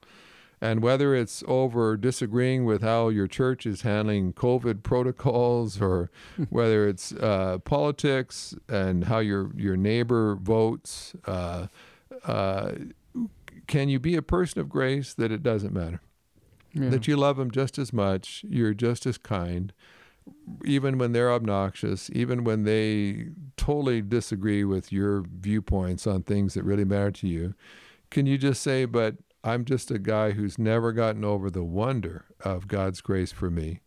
And 0.60 0.82
whether 0.82 1.14
it's 1.14 1.44
over 1.46 1.96
disagreeing 1.96 2.64
with 2.64 2.82
how 2.82 3.10
your 3.10 3.28
church 3.28 3.64
is 3.64 3.82
handling 3.82 4.32
COVID 4.32 4.82
protocols, 4.82 5.80
or 5.80 6.10
whether 6.50 6.88
it's 6.88 7.12
uh, 7.12 7.58
politics 7.64 8.54
and 8.68 9.04
how 9.04 9.20
your 9.20 9.52
your 9.56 9.76
neighbor 9.76 10.34
votes, 10.34 11.14
uh, 11.26 11.68
uh, 12.24 12.72
can 13.66 13.88
you 13.88 14.00
be 14.00 14.16
a 14.16 14.22
person 14.22 14.60
of 14.60 14.68
grace 14.68 15.14
that 15.14 15.30
it 15.30 15.42
doesn't 15.42 15.72
matter? 15.72 16.00
Yeah. 16.72 16.90
That 16.90 17.06
you 17.08 17.16
love 17.16 17.36
them 17.36 17.50
just 17.50 17.78
as 17.78 17.92
much, 17.92 18.44
you're 18.48 18.74
just 18.74 19.06
as 19.06 19.16
kind, 19.16 19.72
even 20.64 20.98
when 20.98 21.12
they're 21.12 21.32
obnoxious, 21.32 22.10
even 22.12 22.44
when 22.44 22.64
they 22.64 23.28
totally 23.56 24.02
disagree 24.02 24.64
with 24.64 24.92
your 24.92 25.24
viewpoints 25.28 26.06
on 26.06 26.22
things 26.22 26.54
that 26.54 26.64
really 26.64 26.84
matter 26.84 27.10
to 27.10 27.28
you, 27.28 27.54
can 28.10 28.26
you 28.26 28.38
just 28.38 28.62
say, 28.62 28.84
but 28.84 29.16
I'm 29.44 29.64
just 29.64 29.90
a 29.90 29.98
guy 29.98 30.32
who's 30.32 30.58
never 30.58 30.92
gotten 30.92 31.24
over 31.24 31.50
the 31.50 31.64
wonder 31.64 32.24
of 32.40 32.68
God's 32.68 33.00
grace 33.00 33.32
for 33.32 33.50
me. 33.50 33.80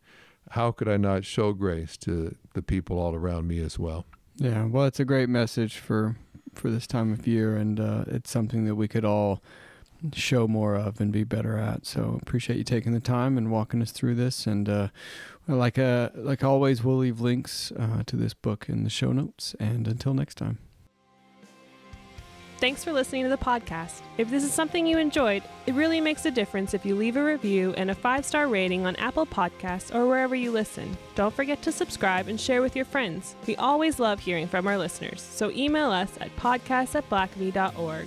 How 0.50 0.70
could 0.70 0.88
I 0.88 0.96
not 0.96 1.24
show 1.24 1.52
grace 1.52 1.96
to 1.98 2.36
the 2.54 2.62
people 2.62 2.98
all 2.98 3.14
around 3.14 3.48
me 3.48 3.60
as 3.60 3.78
well? 3.78 4.06
Yeah, 4.36 4.64
well, 4.66 4.86
it's 4.86 5.00
a 5.00 5.04
great 5.04 5.28
message 5.28 5.78
for 5.78 6.16
for 6.54 6.70
this 6.70 6.86
time 6.86 7.12
of 7.12 7.26
year, 7.26 7.56
and 7.56 7.80
uh, 7.80 8.04
it's 8.08 8.30
something 8.30 8.66
that 8.66 8.74
we 8.74 8.86
could 8.86 9.06
all 9.06 9.42
show 10.12 10.48
more 10.48 10.74
of 10.74 11.00
and 11.00 11.12
be 11.12 11.24
better 11.24 11.56
at. 11.56 11.86
So 11.86 12.18
appreciate 12.20 12.56
you 12.56 12.64
taking 12.64 12.92
the 12.92 13.00
time 13.00 13.38
and 13.38 13.50
walking 13.50 13.80
us 13.80 13.92
through 13.92 14.16
this. 14.16 14.46
And 14.46 14.68
uh, 14.68 14.88
like 15.48 15.78
uh, 15.78 16.10
like 16.14 16.44
always, 16.44 16.84
we'll 16.84 16.98
leave 16.98 17.20
links 17.20 17.72
uh, 17.72 18.02
to 18.06 18.16
this 18.16 18.34
book 18.34 18.66
in 18.68 18.84
the 18.84 18.90
show 18.90 19.12
notes. 19.12 19.54
And 19.58 19.86
until 19.88 20.14
next 20.14 20.36
time. 20.36 20.58
Thanks 22.62 22.84
for 22.84 22.92
listening 22.92 23.24
to 23.24 23.28
the 23.28 23.36
podcast. 23.36 24.02
If 24.18 24.30
this 24.30 24.44
is 24.44 24.54
something 24.54 24.86
you 24.86 24.96
enjoyed, 24.96 25.42
it 25.66 25.74
really 25.74 26.00
makes 26.00 26.26
a 26.26 26.30
difference 26.30 26.74
if 26.74 26.86
you 26.86 26.94
leave 26.94 27.16
a 27.16 27.24
review 27.24 27.74
and 27.76 27.90
a 27.90 27.94
five 27.94 28.24
star 28.24 28.46
rating 28.46 28.86
on 28.86 28.94
Apple 28.96 29.26
Podcasts 29.26 29.92
or 29.92 30.06
wherever 30.06 30.36
you 30.36 30.52
listen. 30.52 30.96
Don't 31.16 31.34
forget 31.34 31.60
to 31.62 31.72
subscribe 31.72 32.28
and 32.28 32.40
share 32.40 32.62
with 32.62 32.76
your 32.76 32.84
friends. 32.84 33.34
We 33.48 33.56
always 33.56 33.98
love 33.98 34.20
hearing 34.20 34.46
from 34.46 34.68
our 34.68 34.78
listeners, 34.78 35.20
so 35.20 35.50
email 35.50 35.90
us 35.90 36.12
at 36.20 36.36
podcast 36.36 36.94
at 36.94 37.10
blackaby.org. 37.10 38.06